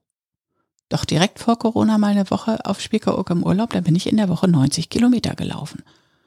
doch 0.90 1.06
direkt 1.06 1.40
vor 1.40 1.58
Corona 1.60 1.98
mal 1.98 2.12
eine 2.12 2.30
Woche 2.30 2.66
auf 2.66 2.82
Spiekeroog 2.82 3.30
im 3.30 3.44
Urlaub, 3.44 3.72
da 3.72 3.82
bin 3.82 3.96
ich 3.96 4.08
in 4.08 4.18
der 4.18 4.30
Woche 4.30 4.48
90 4.48 4.90
Kilometer 4.90 5.36
gelaufen. 5.36 5.84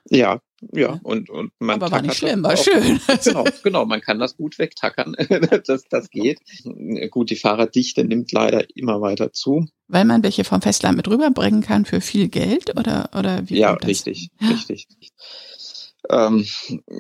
Ja, 0.08 0.40
ja, 0.72 1.00
und, 1.02 1.30
und 1.30 1.52
man 1.58 1.76
Aber 1.76 1.90
war 1.90 2.02
nicht 2.02 2.16
schlimm, 2.16 2.42
war 2.42 2.52
auch, 2.52 2.62
schön. 2.62 3.00
Genau, 3.24 3.44
genau, 3.62 3.86
man 3.86 4.00
kann 4.00 4.18
das 4.18 4.36
gut 4.36 4.58
wegtackern. 4.58 5.16
das, 5.66 5.84
das 5.88 6.10
geht. 6.10 6.40
Gut, 7.10 7.30
die 7.30 7.36
Fahrraddichte 7.36 8.04
nimmt 8.04 8.32
leider 8.32 8.64
immer 8.76 9.00
weiter 9.00 9.32
zu. 9.32 9.66
Weil 9.88 10.04
man 10.04 10.22
welche 10.22 10.44
vom 10.44 10.60
Festland 10.60 10.96
mit 10.96 11.08
rüberbringen 11.08 11.62
kann 11.62 11.86
für 11.86 12.00
viel 12.00 12.28
Geld 12.28 12.78
oder, 12.78 13.10
oder 13.16 13.48
wie? 13.48 13.58
Ja, 13.58 13.72
richtig, 13.72 14.30
richtig. 14.42 14.86
Ähm, 16.08 16.46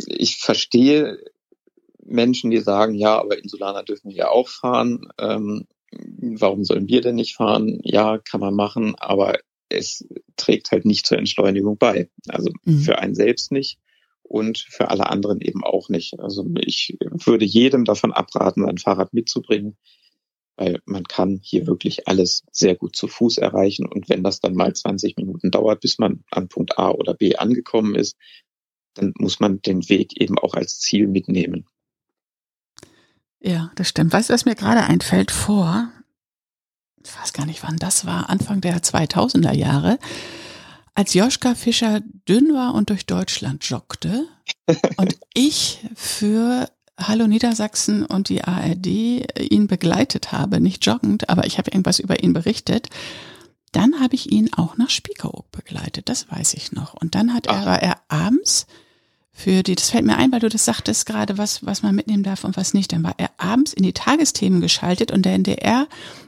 ich 0.06 0.38
verstehe 0.38 1.18
Menschen, 2.02 2.50
die 2.50 2.60
sagen, 2.60 2.94
ja, 2.94 3.18
aber 3.18 3.38
Insulaner 3.38 3.82
dürfen 3.82 4.10
ja 4.10 4.28
auch 4.28 4.48
fahren. 4.48 5.08
Ähm, 5.18 5.66
warum 5.92 6.64
sollen 6.64 6.88
wir 6.88 7.00
denn 7.00 7.16
nicht 7.16 7.36
fahren? 7.36 7.80
Ja, 7.82 8.18
kann 8.18 8.40
man 8.40 8.54
machen, 8.54 8.94
aber 8.96 9.38
es 9.68 10.06
trägt 10.36 10.70
halt 10.72 10.84
nicht 10.84 11.06
zur 11.06 11.18
Entschleunigung 11.18 11.78
bei. 11.78 12.10
Also 12.28 12.50
mhm. 12.64 12.80
für 12.80 12.98
einen 12.98 13.14
selbst 13.14 13.52
nicht 13.52 13.78
und 14.22 14.58
für 14.58 14.90
alle 14.90 15.08
anderen 15.08 15.40
eben 15.40 15.64
auch 15.64 15.88
nicht. 15.88 16.18
Also 16.20 16.44
ich 16.60 16.96
würde 17.00 17.44
jedem 17.44 17.84
davon 17.84 18.12
abraten, 18.12 18.64
ein 18.64 18.78
Fahrrad 18.78 19.12
mitzubringen, 19.12 19.76
weil 20.56 20.80
man 20.84 21.04
kann 21.04 21.40
hier 21.42 21.66
wirklich 21.66 22.06
alles 22.06 22.44
sehr 22.52 22.74
gut 22.74 22.94
zu 22.94 23.08
Fuß 23.08 23.38
erreichen. 23.38 23.86
Und 23.86 24.08
wenn 24.08 24.22
das 24.22 24.40
dann 24.40 24.54
mal 24.54 24.74
20 24.74 25.16
Minuten 25.16 25.50
dauert, 25.50 25.80
bis 25.80 25.98
man 25.98 26.24
an 26.30 26.48
Punkt 26.48 26.78
A 26.78 26.90
oder 26.90 27.14
B 27.14 27.36
angekommen 27.36 27.94
ist, 27.94 28.16
dann 28.94 29.12
muss 29.18 29.40
man 29.40 29.62
den 29.62 29.88
Weg 29.88 30.20
eben 30.20 30.38
auch 30.38 30.54
als 30.54 30.80
Ziel 30.80 31.06
mitnehmen. 31.06 31.66
Ja, 33.40 33.70
das 33.74 33.88
stimmt. 33.88 34.12
Weißt 34.12 34.28
du, 34.28 34.34
was 34.34 34.44
mir 34.44 34.54
gerade 34.54 34.82
einfällt 34.82 35.30
vor? 35.30 35.90
Ich 37.04 37.18
weiß 37.18 37.32
gar 37.32 37.46
nicht, 37.46 37.62
wann 37.62 37.76
das 37.76 38.04
war, 38.04 38.28
Anfang 38.28 38.60
der 38.60 38.82
2000er 38.82 39.54
Jahre, 39.54 39.98
als 40.94 41.14
Joschka 41.14 41.54
Fischer 41.54 42.00
dünn 42.28 42.52
war 42.52 42.74
und 42.74 42.90
durch 42.90 43.06
Deutschland 43.06 43.64
joggte 43.64 44.26
und 44.96 45.18
ich 45.32 45.80
für 45.94 46.70
Hallo 46.98 47.26
Niedersachsen 47.26 48.04
und 48.04 48.28
die 48.28 48.44
ARD 48.44 48.86
ihn 48.86 49.66
begleitet 49.66 50.32
habe, 50.32 50.60
nicht 50.60 50.84
joggend, 50.84 51.30
aber 51.30 51.46
ich 51.46 51.56
habe 51.56 51.70
irgendwas 51.70 51.98
über 51.98 52.22
ihn 52.22 52.34
berichtet. 52.34 52.88
Dann 53.72 54.00
habe 54.00 54.16
ich 54.16 54.30
ihn 54.30 54.52
auch 54.52 54.76
nach 54.76 54.90
Spiekeroog 54.90 55.50
begleitet, 55.50 56.10
das 56.10 56.30
weiß 56.30 56.52
ich 56.54 56.72
noch. 56.72 56.92
Und 56.92 57.14
dann 57.14 57.32
hat 57.32 57.46
er, 57.46 57.64
war 57.64 57.80
er 57.80 57.96
abends 58.08 58.66
für 59.32 59.62
die, 59.62 59.74
das 59.74 59.90
fällt 59.90 60.04
mir 60.04 60.16
ein, 60.16 60.32
weil 60.32 60.40
du 60.40 60.48
das 60.48 60.64
sagtest 60.64 61.06
gerade, 61.06 61.38
was, 61.38 61.64
was 61.64 61.82
man 61.82 61.94
mitnehmen 61.94 62.22
darf 62.22 62.44
und 62.44 62.56
was 62.56 62.74
nicht. 62.74 62.92
Dann 62.92 63.02
war 63.02 63.14
er 63.16 63.30
abends 63.38 63.72
in 63.72 63.82
die 63.82 63.92
Tagesthemen 63.92 64.60
geschaltet 64.60 65.12
und 65.12 65.24
der 65.24 65.34
NDR 65.34 65.86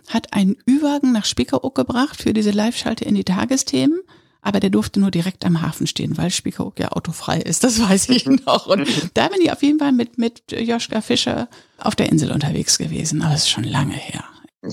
hat 0.08 0.32
einen 0.32 0.56
Ü-Wagen 0.68 1.12
nach 1.12 1.24
Spiekeroog 1.24 1.74
gebracht 1.74 2.22
für 2.22 2.32
diese 2.32 2.50
Live-Schalte 2.52 3.04
in 3.04 3.14
die 3.14 3.24
Tagesthemen. 3.24 4.00
aber 4.44 4.58
der 4.58 4.70
durfte 4.70 4.98
nur 4.98 5.10
direkt 5.12 5.44
am 5.44 5.62
Hafen 5.62 5.86
stehen, 5.86 6.18
weil 6.18 6.30
Spiekeroog 6.30 6.78
ja 6.78 6.92
autofrei 6.92 7.40
ist, 7.40 7.64
das 7.64 7.80
weiß 7.80 8.08
ich 8.08 8.26
noch. 8.46 8.66
Und 8.66 8.88
da 9.14 9.28
bin 9.28 9.40
ich 9.40 9.52
auf 9.52 9.62
jeden 9.62 9.78
Fall 9.78 9.92
mit, 9.92 10.18
mit 10.18 10.42
Joschka 10.50 11.00
Fischer 11.00 11.48
auf 11.78 11.94
der 11.94 12.10
Insel 12.10 12.32
unterwegs 12.32 12.76
gewesen, 12.78 13.22
aber 13.22 13.34
es 13.34 13.42
ist 13.42 13.50
schon 13.50 13.64
lange 13.64 13.94
her. 13.94 14.24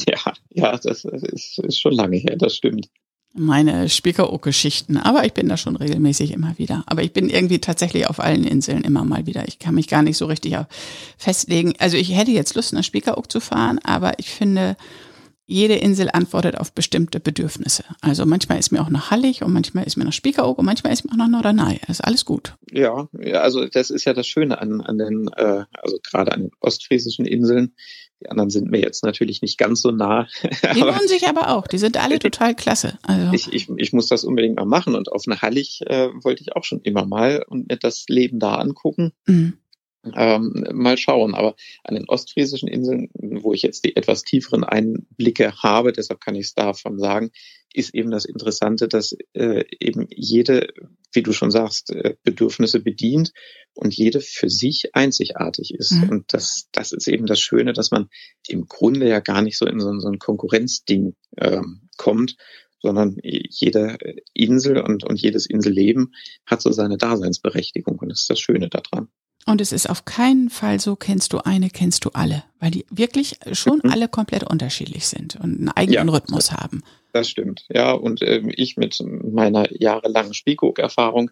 Ja, 0.07 0.33
ja, 0.49 0.77
das 0.77 1.05
ist, 1.05 1.59
ist 1.59 1.79
schon 1.79 1.93
lange 1.93 2.17
her, 2.17 2.35
das 2.37 2.55
stimmt 2.55 2.89
meine 3.33 3.89
Spiekeroog-Geschichten, 3.89 4.97
aber 4.97 5.25
ich 5.25 5.33
bin 5.33 5.47
da 5.47 5.55
schon 5.55 5.75
regelmäßig 5.75 6.31
immer 6.31 6.57
wieder. 6.57 6.83
Aber 6.87 7.03
ich 7.03 7.13
bin 7.13 7.29
irgendwie 7.29 7.59
tatsächlich 7.59 8.07
auf 8.07 8.19
allen 8.19 8.43
Inseln 8.43 8.83
immer 8.83 9.05
mal 9.05 9.27
wieder. 9.27 9.47
Ich 9.47 9.59
kann 9.59 9.75
mich 9.75 9.87
gar 9.87 10.01
nicht 10.01 10.17
so 10.17 10.25
richtig 10.25 10.55
festlegen. 11.17 11.73
Also 11.77 11.97
ich 11.97 12.15
hätte 12.15 12.31
jetzt 12.31 12.55
Lust, 12.55 12.73
nach 12.73 12.83
Spiekeroog 12.83 13.31
zu 13.31 13.39
fahren, 13.39 13.79
aber 13.83 14.17
ich 14.17 14.29
finde, 14.29 14.75
jede 15.49 15.73
Insel 15.73 16.09
antwortet 16.13 16.57
auf 16.59 16.73
bestimmte 16.73 17.19
Bedürfnisse. 17.19 17.83
Also 18.01 18.25
manchmal 18.27 18.59
ist 18.59 18.71
mir 18.71 18.81
auch 18.81 18.89
nach 18.89 19.09
Hallig 19.09 19.43
und 19.43 19.51
manchmal 19.51 19.83
ist 19.83 19.97
mir 19.97 20.05
nach 20.05 20.13
Spiekeroog 20.13 20.59
und 20.59 20.65
manchmal 20.65 20.93
ist 20.93 21.05
mir 21.05 21.11
auch 21.11 21.17
nach 21.17 21.27
Norderney. 21.27 21.79
Das 21.87 21.97
ist 21.97 22.05
alles 22.05 22.23
gut. 22.23 22.55
Ja, 22.71 23.07
ja, 23.19 23.41
also 23.41 23.65
das 23.65 23.89
ist 23.89 24.05
ja 24.05 24.13
das 24.13 24.27
Schöne 24.27 24.61
an, 24.61 24.81
an 24.81 24.99
den, 24.99 25.27
äh, 25.35 25.63
also 25.73 25.97
gerade 26.07 26.33
an 26.33 26.41
den 26.41 26.51
ostfriesischen 26.59 27.25
Inseln. 27.25 27.73
Die 28.21 28.29
anderen 28.29 28.49
sind 28.49 28.69
mir 28.69 28.81
jetzt 28.81 29.03
natürlich 29.03 29.41
nicht 29.41 29.57
ganz 29.57 29.81
so 29.81 29.91
nah. 29.91 30.27
Die 30.75 30.79
lohnen 30.79 31.07
sich 31.07 31.27
aber 31.27 31.55
auch. 31.55 31.67
Die 31.67 31.77
sind 31.77 31.97
alle 31.97 32.19
total 32.19 32.55
klasse. 32.55 32.99
Also. 33.03 33.33
Ich, 33.33 33.53
ich, 33.53 33.69
ich 33.77 33.93
muss 33.93 34.07
das 34.07 34.23
unbedingt 34.23 34.57
mal 34.57 34.65
machen 34.65 34.95
und 34.95 35.11
auf 35.11 35.23
eine 35.25 35.41
Hallig 35.41 35.81
äh, 35.85 36.09
wollte 36.23 36.41
ich 36.41 36.55
auch 36.55 36.63
schon 36.63 36.81
immer 36.81 37.05
mal 37.05 37.45
und 37.47 37.69
mir 37.69 37.77
das 37.77 38.05
Leben 38.07 38.39
da 38.39 38.55
angucken. 38.55 39.13
Mhm 39.25 39.53
ähm, 40.15 40.65
mal 40.71 40.97
schauen. 40.97 41.35
Aber 41.35 41.55
an 41.83 41.95
den 41.95 42.07
ostfriesischen 42.07 42.69
Inseln, 42.69 43.09
wo 43.13 43.53
ich 43.53 43.61
jetzt 43.61 43.85
die 43.85 43.95
etwas 43.95 44.23
tieferen 44.23 44.63
Einblicke 44.63 45.53
habe, 45.61 45.91
deshalb 45.91 46.21
kann 46.21 46.35
ich 46.35 46.47
es 46.47 46.53
davon 46.53 46.99
sagen, 46.99 47.31
ist 47.73 47.93
eben 47.93 48.11
das 48.11 48.25
Interessante, 48.25 48.87
dass 48.87 49.15
äh, 49.33 49.63
eben 49.79 50.07
jede, 50.09 50.67
wie 51.13 51.23
du 51.23 51.33
schon 51.33 51.51
sagst, 51.51 51.91
äh, 51.91 52.15
Bedürfnisse 52.23 52.79
bedient 52.79 53.31
und 53.73 53.95
jede 53.95 54.21
für 54.21 54.49
sich 54.49 54.95
einzigartig 54.95 55.73
ist. 55.73 55.91
Mhm. 55.91 56.09
Und 56.09 56.33
das, 56.33 56.67
das 56.71 56.91
ist 56.91 57.07
eben 57.07 57.25
das 57.25 57.39
Schöne, 57.39 57.73
dass 57.73 57.91
man 57.91 58.09
im 58.47 58.67
Grunde 58.67 59.07
ja 59.07 59.19
gar 59.19 59.41
nicht 59.41 59.57
so 59.57 59.65
in 59.65 59.79
so, 59.79 59.97
so 59.99 60.07
ein 60.07 60.19
Konkurrenzding 60.19 61.15
äh, 61.37 61.61
kommt, 61.97 62.35
sondern 62.81 63.17
jede 63.21 63.97
Insel 64.33 64.81
und, 64.81 65.03
und 65.03 65.21
jedes 65.21 65.45
Inselleben 65.45 66.13
hat 66.45 66.61
so 66.61 66.71
seine 66.71 66.97
Daseinsberechtigung 66.97 67.99
und 67.99 68.09
das 68.09 68.21
ist 68.21 68.29
das 68.29 68.39
Schöne 68.39 68.69
daran. 68.69 69.09
Und 69.45 69.61
es 69.61 69.71
ist 69.71 69.89
auf 69.89 70.05
keinen 70.05 70.49
Fall 70.49 70.79
so, 70.79 70.95
kennst 70.95 71.33
du 71.33 71.39
eine, 71.39 71.69
kennst 71.69 72.05
du 72.05 72.09
alle, 72.13 72.43
weil 72.59 72.71
die 72.71 72.85
wirklich 72.89 73.39
schon 73.53 73.79
mhm. 73.83 73.91
alle 73.91 74.07
komplett 74.07 74.43
unterschiedlich 74.43 75.07
sind 75.07 75.35
und 75.37 75.57
einen 75.57 75.69
eigenen 75.69 76.07
ja, 76.07 76.13
Rhythmus 76.13 76.51
haben. 76.51 76.83
Das 77.13 77.29
stimmt, 77.29 77.65
ja. 77.69 77.91
Und 77.91 78.21
äh, 78.21 78.41
ich 78.55 78.77
mit 78.77 79.01
meiner 79.03 79.71
jahrelangen 79.73 80.33
Spiekeroog-Erfahrung 80.33 81.31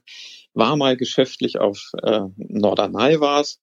war 0.53 0.75
mal 0.75 0.97
geschäftlich 0.97 1.59
auf 1.59 1.91
äh, 2.01 2.21
Norderney 2.37 3.19
war's, 3.19 3.59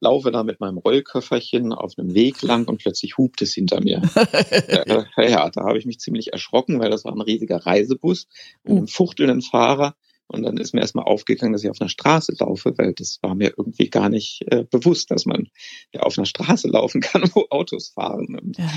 laufe 0.00 0.30
da 0.30 0.42
mit 0.42 0.60
meinem 0.60 0.78
Rollköfferchen 0.78 1.72
auf 1.72 1.94
einem 1.98 2.14
Weg 2.14 2.40
lang 2.42 2.68
und 2.68 2.78
plötzlich 2.78 3.18
hupt 3.18 3.42
es 3.42 3.54
hinter 3.54 3.80
mir. 3.80 4.02
äh, 4.14 5.30
ja, 5.30 5.50
da 5.50 5.62
habe 5.62 5.78
ich 5.78 5.86
mich 5.86 5.98
ziemlich 5.98 6.32
erschrocken, 6.32 6.80
weil 6.80 6.90
das 6.90 7.04
war 7.04 7.12
ein 7.12 7.20
riesiger 7.20 7.66
Reisebus 7.66 8.28
mit 8.62 8.72
einem 8.72 8.84
uh. 8.84 8.88
fuchtelnden 8.88 9.42
Fahrer. 9.42 9.94
Und 10.30 10.44
dann 10.44 10.58
ist 10.58 10.74
mir 10.74 10.80
erstmal 10.80 11.06
aufgegangen, 11.06 11.52
dass 11.52 11.64
ich 11.64 11.70
auf 11.70 11.80
einer 11.80 11.90
Straße 11.90 12.34
laufe, 12.38 12.78
weil 12.78 12.92
das 12.94 13.18
war 13.20 13.34
mir 13.34 13.52
irgendwie 13.56 13.90
gar 13.90 14.08
nicht 14.08 14.42
äh, 14.46 14.64
bewusst, 14.64 15.10
dass 15.10 15.26
man 15.26 15.48
ja 15.92 16.02
auf 16.02 16.16
einer 16.16 16.26
Straße 16.26 16.68
laufen 16.68 17.00
kann, 17.00 17.28
wo 17.34 17.46
Autos 17.50 17.88
fahren. 17.88 18.38
Und 18.40 18.56
ja, 18.56 18.70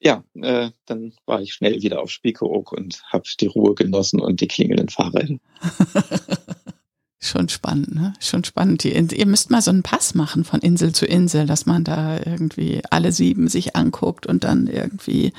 ja 0.00 0.24
äh, 0.40 0.70
dann 0.86 1.12
war 1.26 1.42
ich 1.42 1.52
schnell 1.52 1.82
wieder 1.82 2.00
auf 2.00 2.10
Spiekeroog 2.10 2.72
und 2.72 3.02
habe 3.12 3.24
die 3.38 3.46
Ruhe 3.46 3.74
genossen 3.74 4.20
und 4.20 4.40
die 4.40 4.48
klingelnden 4.48 4.88
Fahrräder. 4.88 5.36
Schon 7.22 7.50
spannend, 7.50 7.94
ne? 7.94 8.14
Schon 8.18 8.44
spannend. 8.44 8.82
Ihr 8.86 9.26
müsst 9.26 9.50
mal 9.50 9.60
so 9.60 9.70
einen 9.70 9.82
Pass 9.82 10.14
machen 10.14 10.44
von 10.44 10.60
Insel 10.60 10.94
zu 10.94 11.04
Insel, 11.04 11.44
dass 11.44 11.66
man 11.66 11.84
da 11.84 12.16
irgendwie 12.16 12.80
alle 12.88 13.12
sieben 13.12 13.48
sich 13.48 13.76
anguckt 13.76 14.26
und 14.26 14.44
dann 14.44 14.66
irgendwie, 14.66 15.34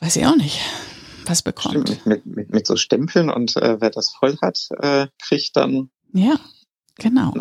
weiß 0.00 0.16
ich 0.16 0.24
auch 0.24 0.36
nicht, 0.36 0.58
was 1.28 1.42
bekommt. 1.42 1.88
Stimmt, 1.88 2.06
mit, 2.06 2.26
mit, 2.26 2.50
mit 2.50 2.66
so 2.66 2.76
Stempeln 2.76 3.30
und 3.30 3.56
äh, 3.56 3.80
wer 3.80 3.90
das 3.90 4.10
voll 4.10 4.36
hat, 4.40 4.68
äh, 4.78 5.08
kriegt 5.22 5.56
dann 5.56 5.90
ja, 6.12 6.38
genau. 6.96 7.34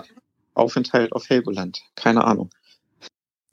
Aufenthalt 0.55 1.11
auf 1.13 1.29
Helgoland. 1.29 1.81
Keine 1.95 2.23
Ahnung. 2.23 2.49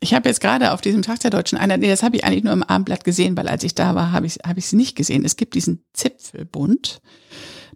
Ich 0.01 0.15
habe 0.15 0.29
jetzt 0.29 0.41
gerade 0.41 0.73
auf 0.73 0.81
diesem 0.81 1.03
Tag 1.03 1.21
der 1.21 1.31
Deutschen 1.31 1.59
Einheit, 1.59 1.81
nee, 1.81 1.89
das 1.89 2.03
habe 2.03 2.17
ich 2.17 2.25
eigentlich 2.25 2.45
nur 2.45 2.55
im 2.55 2.63
Abendblatt 2.63 3.05
gesehen, 3.05 3.37
weil 3.37 3.49
als 3.49 3.65
ich 3.65 3.75
da 3.75 3.95
war, 3.95 4.13
habe 4.13 4.27
ich 4.27 4.37
es 4.37 4.49
hab 4.49 4.57
ich's 4.57 4.73
nicht 4.73 4.97
gesehen. 4.97 5.25
Es 5.27 5.37
gibt 5.37 5.55
diesen 5.55 5.85
Zipfelbund. 5.93 7.03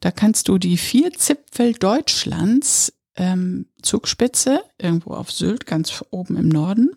Da 0.00 0.10
kannst 0.10 0.48
du 0.48 0.56
die 0.56 0.78
vier 0.78 1.12
Zipfel 1.12 1.74
Deutschlands 1.74 2.94
ähm, 3.16 3.66
Zugspitze, 3.82 4.62
irgendwo 4.78 5.12
auf 5.12 5.30
Sylt, 5.30 5.66
ganz 5.66 6.02
oben 6.10 6.36
im 6.36 6.48
Norden, 6.48 6.90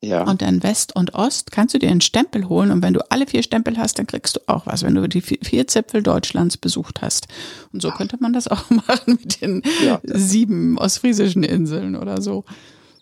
ja. 0.00 0.22
Und 0.22 0.42
dann 0.42 0.62
West 0.62 0.94
und 0.94 1.14
Ost 1.14 1.50
kannst 1.50 1.74
du 1.74 1.78
dir 1.78 1.90
einen 1.90 2.00
Stempel 2.00 2.48
holen 2.48 2.70
und 2.70 2.82
wenn 2.82 2.94
du 2.94 3.00
alle 3.10 3.26
vier 3.26 3.42
Stempel 3.42 3.78
hast, 3.78 3.98
dann 3.98 4.06
kriegst 4.06 4.36
du 4.36 4.40
auch 4.46 4.66
was, 4.66 4.84
wenn 4.84 4.94
du 4.94 5.08
die 5.08 5.20
vier 5.20 5.66
Zipfel 5.66 6.02
Deutschlands 6.02 6.56
besucht 6.56 7.02
hast. 7.02 7.26
Und 7.72 7.82
so 7.82 7.90
könnte 7.90 8.16
man 8.20 8.32
das 8.32 8.46
auch 8.46 8.70
machen 8.70 9.18
mit 9.20 9.40
den 9.40 9.62
ja. 9.84 10.00
sieben 10.04 10.78
ostfriesischen 10.78 11.42
Inseln 11.42 11.96
oder 11.96 12.22
so. 12.22 12.44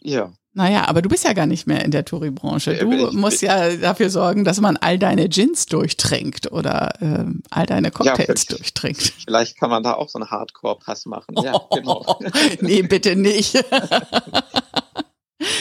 Ja. 0.01 0.33
Naja, 0.55 0.89
aber 0.89 1.03
du 1.03 1.11
bist 1.11 1.25
ja 1.25 1.35
gar 1.35 1.45
nicht 1.45 1.67
mehr 1.67 1.85
in 1.85 1.91
der 1.91 2.07
Touri-Branche. 2.07 2.79
Du 2.79 2.91
ich, 2.91 3.13
musst 3.13 3.43
ja 3.43 3.77
dafür 3.77 4.09
sorgen, 4.09 4.43
dass 4.43 4.59
man 4.59 4.79
all 4.79 4.99
deine 4.99 5.29
Gins 5.29 5.67
durchtrinkt 5.67 6.51
oder 6.51 6.95
äh, 7.03 7.27
all 7.51 7.67
deine 7.67 7.91
Cocktails 7.91 8.47
ja, 8.49 8.57
durchtrinkt. 8.57 9.13
Vielleicht 9.23 9.59
kann 9.59 9.69
man 9.69 9.83
da 9.83 9.93
auch 9.93 10.09
so 10.09 10.19
einen 10.19 10.31
Hardcore-Pass 10.31 11.05
machen. 11.05 11.35
Ja, 11.43 11.61
genau. 11.75 12.19
nee, 12.63 12.81
bitte 12.81 13.17
nicht. 13.17 13.63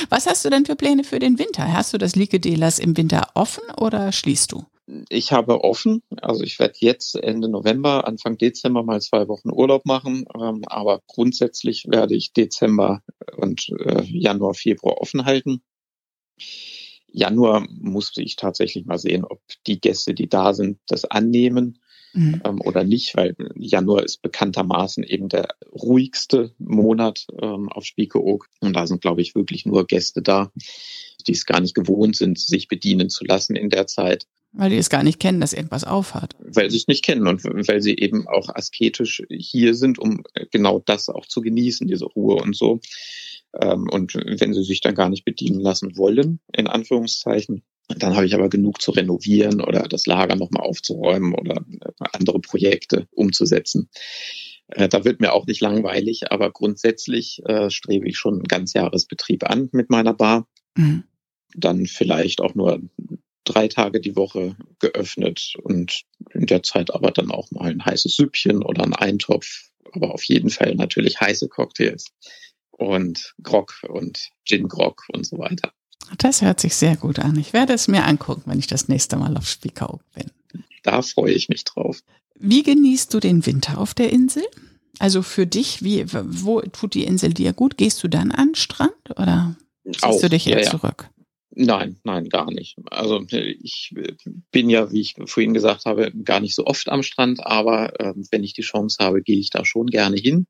Was 0.10 0.28
hast 0.28 0.46
du 0.46 0.50
denn 0.50 0.66
für 0.66 0.76
Pläne 0.76 1.04
für 1.04 1.20
den 1.20 1.40
Winter? 1.40 1.74
Hast 1.74 1.94
du 1.94 1.98
das 1.98 2.16
Lieke-Delas 2.16 2.80
im 2.80 2.96
Winter 2.98 3.30
offen 3.34 3.64
oder 3.80 4.12
schließt 4.12 4.52
du? 4.52 4.66
Ich 5.10 5.32
habe 5.32 5.64
offen, 5.64 6.04
also 6.22 6.44
ich 6.44 6.60
werde 6.60 6.76
jetzt 6.78 7.16
Ende 7.16 7.50
November, 7.50 8.08
Anfang 8.08 8.38
Dezember 8.38 8.84
mal 8.84 9.02
zwei 9.02 9.28
Wochen 9.28 9.50
Urlaub 9.50 9.86
machen, 9.86 10.26
ähm, 10.40 10.62
aber 10.68 11.02
grundsätzlich 11.08 11.86
werde 11.90 12.16
ich 12.16 12.34
Dezember 12.34 13.02
und 13.36 13.70
äh, 13.80 14.04
Januar, 14.04 14.54
Februar 14.54 15.02
offen 15.02 15.26
halten. 15.26 15.64
Januar 17.08 17.66
musste 17.70 18.22
ich 18.22 18.36
tatsächlich 18.36 18.86
mal 18.86 19.00
sehen, 19.00 19.26
ob 19.26 19.42
die 19.66 19.80
Gäste, 19.80 20.14
die 20.14 20.30
da 20.30 20.54
sind, 20.54 20.80
das 20.88 21.06
annehmen 21.06 21.80
mhm. 22.16 22.42
ähm, 22.44 22.62
oder 22.62 22.84
nicht, 22.84 23.16
weil 23.16 23.36
Januar 23.56 24.04
ist 24.04 24.22
bekanntermaßen 24.22 25.04
eben 25.04 25.30
der 25.30 25.50
ruhigste 25.72 26.52
Monat 26.58 27.28
ähm, 27.42 27.70
auf 27.70 27.86
Spiekeroog. 27.86 28.48
Und 28.62 28.76
da 28.76 28.88
sind, 28.88 29.02
glaube 29.02 29.22
ich, 29.22 29.36
wirklich 29.36 29.66
nur 29.66 29.86
Gäste 29.86 30.22
da, 30.22 30.52
die 31.28 31.34
es 31.34 31.46
gar 31.46 31.60
nicht 31.60 31.76
gewohnt 31.76 32.16
sind, 32.16 32.40
sich 32.40 32.68
bedienen 32.68 33.10
zu 33.10 33.26
lassen 33.26 33.56
in 33.56 33.70
der 33.70 33.88
Zeit. 33.88 34.28
Weil 34.54 34.70
die 34.70 34.78
es 34.78 34.90
gar 34.90 35.04
nicht 35.04 35.20
kennen, 35.20 35.42
dass 35.42 35.52
irgendwas 35.52 35.84
aufhat. 35.84 36.34
Weil 36.40 36.72
sie 36.72 36.78
es 36.78 36.88
nicht 36.88 37.04
kennen 37.04 37.28
und 37.28 37.44
weil 37.44 37.82
sie 37.82 37.96
eben 37.98 38.26
auch 38.28 38.48
asketisch 38.48 39.22
hier 39.30 39.76
sind, 39.76 40.00
um 40.00 40.24
genau 40.52 40.82
das 40.86 41.10
auch 41.10 41.26
zu 41.26 41.42
genießen, 41.42 41.88
diese 41.88 42.06
Ruhe 42.06 42.36
und 42.36 42.56
so. 42.56 42.80
Ähm, 43.60 43.90
und 43.92 44.16
wenn 44.16 44.54
sie 44.54 44.64
sich 44.64 44.80
dann 44.80 44.96
gar 44.96 45.10
nicht 45.10 45.26
bedienen 45.26 45.60
lassen 45.60 45.98
wollen, 45.98 46.40
in 46.54 46.68
Anführungszeichen, 46.68 47.64
dann 47.88 48.16
habe 48.16 48.26
ich 48.26 48.34
aber 48.34 48.50
genug 48.50 48.82
zu 48.82 48.92
renovieren 48.92 49.62
oder 49.62 49.84
das 49.84 50.06
Lager 50.06 50.36
nochmal 50.36 50.66
aufzuräumen 50.66 51.34
oder 51.34 51.58
äh, 51.58 52.06
andere 52.14 52.40
Projekte 52.40 53.08
umzusetzen. 53.12 53.90
Äh, 54.68 54.88
da 54.90 55.06
wird 55.06 55.22
mir 55.22 55.34
auch 55.34 55.46
nicht 55.46 55.62
langweilig, 55.62 56.32
aber 56.32 56.52
grundsätzlich 56.52 57.42
äh, 57.46 57.70
strebe 57.70 58.08
ich 58.08 58.18
schon 58.18 58.36
einen 58.36 58.44
Ganzjahresbetrieb 58.44 59.50
an 59.50 59.70
mit 59.72 59.90
meiner 59.90 60.14
Bar. 60.14 60.48
Mhm. 60.76 61.04
Dann 61.56 61.86
vielleicht 61.86 62.42
auch 62.42 62.56
nur 62.56 62.82
drei 63.44 63.68
Tage 63.68 64.02
die 64.02 64.16
Woche 64.16 64.56
geöffnet 64.80 65.54
und 65.62 66.04
in 66.34 66.48
der 66.48 66.64
Zeit 66.64 66.94
aber 66.94 67.12
dann 67.12 67.32
auch 67.32 67.52
mal 67.52 67.70
ein 67.70 67.86
heißes 67.86 68.16
Süppchen 68.16 68.64
oder 68.64 68.84
ein 68.84 68.94
Eintopf, 68.94 69.70
aber 69.94 70.14
auf 70.14 70.24
jeden 70.24 70.50
Fall 70.50 70.76
natürlich 70.76 71.22
heiße 71.22 71.48
Cocktails 71.48 72.08
und 72.72 73.36
Grog 73.42 73.76
und 73.88 74.30
Gin 74.44 74.68
Grog 74.68 75.04
und 75.14 75.26
so 75.26 75.38
weiter. 75.38 75.72
Das 76.18 76.42
hört 76.42 76.60
sich 76.60 76.76
sehr 76.76 76.98
gut 76.98 77.20
an. 77.20 77.38
Ich 77.38 77.54
werde 77.54 77.74
es 77.74 77.88
mir 77.88 78.06
angucken, 78.06 78.44
wenn 78.46 78.60
ich 78.60 78.68
das 78.68 78.88
nächste 78.88 79.18
Mal 79.18 79.36
auf 79.38 79.48
Spiekeroog 79.48 80.02
bin. 80.14 80.32
Da 80.84 81.02
freue 81.02 81.34
ich 81.34 81.50
mich 81.50 81.64
drauf. 81.64 82.02
Wie 82.38 82.64
genießt 82.64 83.14
du 83.14 83.20
den 83.20 83.46
Winter 83.46 83.78
auf 83.80 83.94
der 83.94 84.12
Insel? 84.12 84.44
Also 85.00 85.22
für 85.24 85.48
dich, 85.48 85.84
wie, 85.84 86.06
wo 86.12 86.62
tut 86.62 86.94
die 86.94 87.04
Insel 87.04 87.34
dir 87.34 87.54
gut? 87.54 87.78
Gehst 87.78 88.04
du 88.04 88.08
dann 88.08 88.32
an 88.32 88.50
den 88.50 88.56
Strand 88.56 88.94
oder 89.18 89.56
ziehst 89.92 90.24
du 90.24 90.30
dich 90.30 90.48
eher 90.48 90.64
ja, 90.64 90.70
zurück? 90.70 91.10
Nein, 91.58 91.98
nein, 92.04 92.28
gar 92.30 92.52
nicht. 92.52 92.78
Also 92.92 93.26
ich 93.30 93.94
bin 94.52 94.70
ja, 94.70 94.92
wie 94.92 95.02
ich 95.02 95.16
vorhin 95.26 95.54
gesagt 95.54 95.86
habe, 95.86 96.12
gar 96.12 96.42
nicht 96.42 96.54
so 96.54 96.66
oft 96.66 96.90
am 96.90 97.02
Strand, 97.02 97.46
aber 97.46 98.00
äh, 98.00 98.14
wenn 98.32 98.44
ich 98.44 98.54
die 98.54 98.62
Chance 98.62 98.98
habe, 99.00 99.22
gehe 99.22 99.40
ich 99.40 99.50
da 99.50 99.64
schon 99.64 99.88
gerne 99.88 100.18
hin. 100.18 100.48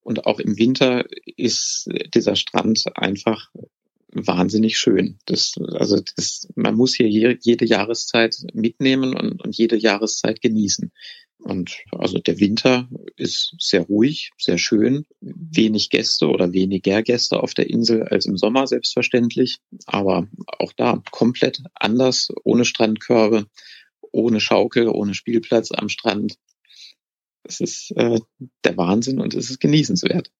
Und 0.00 0.24
auch 0.26 0.38
im 0.38 0.56
Winter 0.56 1.04
ist 1.36 1.88
dieser 2.14 2.34
Strand 2.34 2.84
einfach 2.94 3.50
wahnsinnig 4.12 4.78
schön. 4.78 5.18
Das, 5.26 5.54
also 5.58 6.00
das, 6.16 6.48
man 6.54 6.74
muss 6.74 6.94
hier 6.94 7.08
jede, 7.08 7.38
jede 7.40 7.64
Jahreszeit 7.64 8.36
mitnehmen 8.54 9.14
und, 9.14 9.42
und 9.42 9.56
jede 9.56 9.76
Jahreszeit 9.76 10.40
genießen. 10.40 10.92
Und 11.38 11.78
also 11.92 12.18
der 12.18 12.40
Winter 12.40 12.88
ist 13.16 13.54
sehr 13.58 13.82
ruhig, 13.82 14.32
sehr 14.38 14.58
schön. 14.58 15.06
Wenig 15.20 15.88
Gäste 15.88 16.28
oder 16.28 16.52
weniger 16.52 17.02
Gäste 17.02 17.40
auf 17.40 17.54
der 17.54 17.70
Insel 17.70 18.02
als 18.02 18.26
im 18.26 18.36
Sommer 18.36 18.66
selbstverständlich. 18.66 19.58
Aber 19.86 20.26
auch 20.58 20.72
da 20.72 21.00
komplett 21.12 21.62
anders, 21.74 22.28
ohne 22.42 22.64
Strandkörbe, 22.64 23.46
ohne 24.10 24.40
Schaukel, 24.40 24.88
ohne 24.88 25.14
Spielplatz 25.14 25.70
am 25.70 25.88
Strand. 25.88 26.34
Es 27.44 27.60
ist 27.60 27.92
äh, 27.92 28.18
der 28.64 28.76
Wahnsinn 28.76 29.20
und 29.20 29.34
es 29.34 29.48
ist 29.48 29.60
genießenswert. 29.60 30.32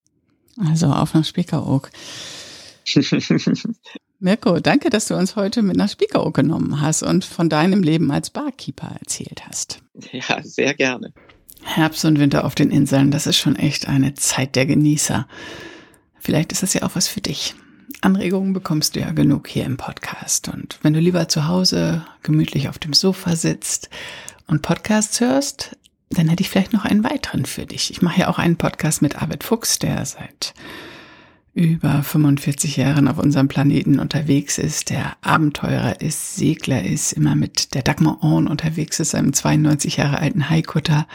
Also 0.57 0.87
auf 0.87 1.15
nach 1.15 1.25
Spiekeroog. 1.25 1.91
Mirko, 4.21 4.59
danke, 4.61 4.91
dass 4.91 5.07
du 5.07 5.15
uns 5.15 5.37
heute 5.37 5.63
mit 5.63 5.77
nach 5.77 5.89
Spiekeroog 5.89 6.35
genommen 6.35 6.81
hast 6.81 7.03
und 7.03 7.25
von 7.25 7.49
deinem 7.49 7.83
Leben 7.83 8.11
als 8.11 8.31
Barkeeper 8.31 8.97
erzählt 9.01 9.47
hast. 9.47 9.81
Ja, 10.13 10.43
sehr 10.43 10.75
gerne. 10.75 11.13
Herbst 11.63 12.05
und 12.05 12.19
Winter 12.19 12.45
auf 12.45 12.55
den 12.55 12.71
Inseln, 12.71 13.11
das 13.11 13.27
ist 13.27 13.37
schon 13.37 13.57
echt 13.57 13.89
eine 13.89 14.15
Zeit 14.15 14.57
der 14.57 14.67
Genießer. 14.67 15.27
Vielleicht 16.19 16.53
ist 16.53 16.63
das 16.63 16.75
ja 16.75 16.83
auch 16.83 16.95
was 16.95 17.09
für 17.09 17.21
dich. 17.21 17.55
Anregungen 18.01 18.53
bekommst 18.53 18.97
du 18.97 19.01
ja 19.01 19.11
genug 19.11 19.49
hier 19.49 19.65
im 19.65 19.77
Podcast. 19.77 20.49
Und 20.49 20.79
wenn 20.83 20.93
du 20.93 21.01
lieber 21.01 21.29
zu 21.29 21.49
Hause 21.49 22.05
gemütlich 22.23 22.69
auf 22.69 22.79
dem 22.79 22.93
Sofa 22.93 23.35
sitzt 23.35 23.91
und 24.47 24.63
Podcasts 24.63 25.21
hörst, 25.21 25.77
dann 26.11 26.29
hätte 26.29 26.43
ich 26.43 26.49
vielleicht 26.49 26.73
noch 26.73 26.85
einen 26.85 27.05
weiteren 27.05 27.45
für 27.45 27.67
dich. 27.67 27.91
Ich 27.91 28.03
mache 28.03 28.21
ja 28.21 28.29
auch 28.29 28.39
einen 28.39 28.57
Podcast 28.57 29.03
mit 29.03 29.21
Arvid 29.21 29.45
Fuchs, 29.45 29.79
der 29.79 30.05
seit 30.05 30.55
über 31.59 32.05
45 32.05 32.77
Jahren 32.77 33.09
auf 33.09 33.19
unserem 33.19 33.49
Planeten 33.49 33.99
unterwegs 33.99 34.59
ist, 34.59 34.91
der 34.91 35.17
Abenteurer 35.23 36.01
ist, 36.01 36.37
Segler 36.37 36.85
ist, 36.85 37.13
immer 37.13 37.35
mit 37.35 37.75
der 37.75 37.83
Dagmar 37.83 38.23
Orn 38.23 38.47
unterwegs 38.47 39.01
ist, 39.01 39.13
einem 39.17 39.33
92 39.33 39.97
Jahre 39.97 40.21
alten 40.21 40.49
Haikutter 40.49 41.09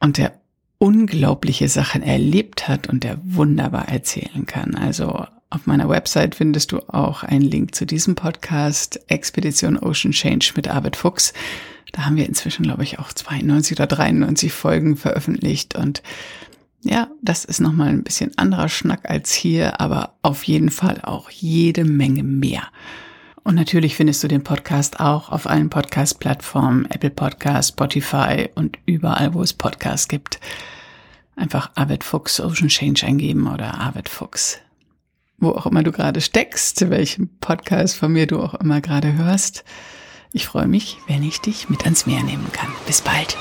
und 0.00 0.18
der 0.18 0.32
unglaubliche 0.78 1.68
Sachen 1.68 2.02
erlebt 2.02 2.66
hat 2.66 2.88
und 2.88 3.04
der 3.04 3.18
wunderbar 3.22 3.88
erzählen 3.88 4.46
kann. 4.46 4.74
Also 4.74 5.24
auf 5.48 5.64
meiner 5.64 5.88
Website 5.88 6.34
findest 6.34 6.72
du 6.72 6.80
auch 6.88 7.22
einen 7.22 7.44
Link 7.44 7.76
zu 7.76 7.86
diesem 7.86 8.16
Podcast 8.16 8.98
Expedition 9.06 9.78
Ocean 9.78 10.10
Change 10.10 10.54
mit 10.56 10.66
Arvid 10.66 10.96
Fuchs. 10.96 11.32
Da 11.92 12.04
haben 12.04 12.16
wir 12.16 12.26
inzwischen, 12.26 12.64
glaube 12.64 12.82
ich, 12.82 12.98
auch 12.98 13.12
92 13.12 13.78
oder 13.78 13.86
93 13.86 14.52
Folgen 14.52 14.96
veröffentlicht 14.96 15.76
und 15.76 16.02
ja, 16.82 17.08
das 17.22 17.44
ist 17.44 17.60
nochmal 17.60 17.88
ein 17.88 18.02
bisschen 18.02 18.32
anderer 18.36 18.68
Schnack 18.68 19.08
als 19.08 19.32
hier, 19.32 19.80
aber 19.80 20.14
auf 20.22 20.44
jeden 20.44 20.70
Fall 20.70 21.00
auch 21.02 21.30
jede 21.30 21.84
Menge 21.84 22.22
mehr. 22.22 22.62
Und 23.42 23.54
natürlich 23.54 23.96
findest 23.96 24.22
du 24.22 24.28
den 24.28 24.44
Podcast 24.44 25.00
auch 25.00 25.30
auf 25.30 25.46
allen 25.46 25.70
Podcast-Plattformen, 25.70 26.86
Apple 26.90 27.10
Podcast, 27.10 27.70
Spotify 27.70 28.48
und 28.54 28.78
überall, 28.86 29.34
wo 29.34 29.42
es 29.42 29.52
Podcasts 29.52 30.08
gibt. 30.08 30.40
Einfach 31.36 31.70
Arvid 31.74 32.04
Fuchs 32.04 32.40
Ocean 32.40 32.68
Change 32.68 33.06
eingeben 33.06 33.46
oder 33.46 33.74
Arvid 33.74 34.08
Fuchs. 34.08 34.58
Wo 35.38 35.50
auch 35.50 35.66
immer 35.66 35.82
du 35.82 35.90
gerade 35.90 36.20
steckst, 36.20 36.90
welchen 36.90 37.38
Podcast 37.38 37.96
von 37.96 38.12
mir 38.12 38.26
du 38.26 38.42
auch 38.42 38.54
immer 38.54 38.82
gerade 38.82 39.14
hörst. 39.14 39.64
Ich 40.32 40.46
freue 40.46 40.68
mich, 40.68 40.98
wenn 41.08 41.22
ich 41.22 41.40
dich 41.40 41.70
mit 41.70 41.84
ans 41.84 42.06
Meer 42.06 42.22
nehmen 42.22 42.52
kann. 42.52 42.70
Bis 42.86 43.00
bald. 43.00 43.36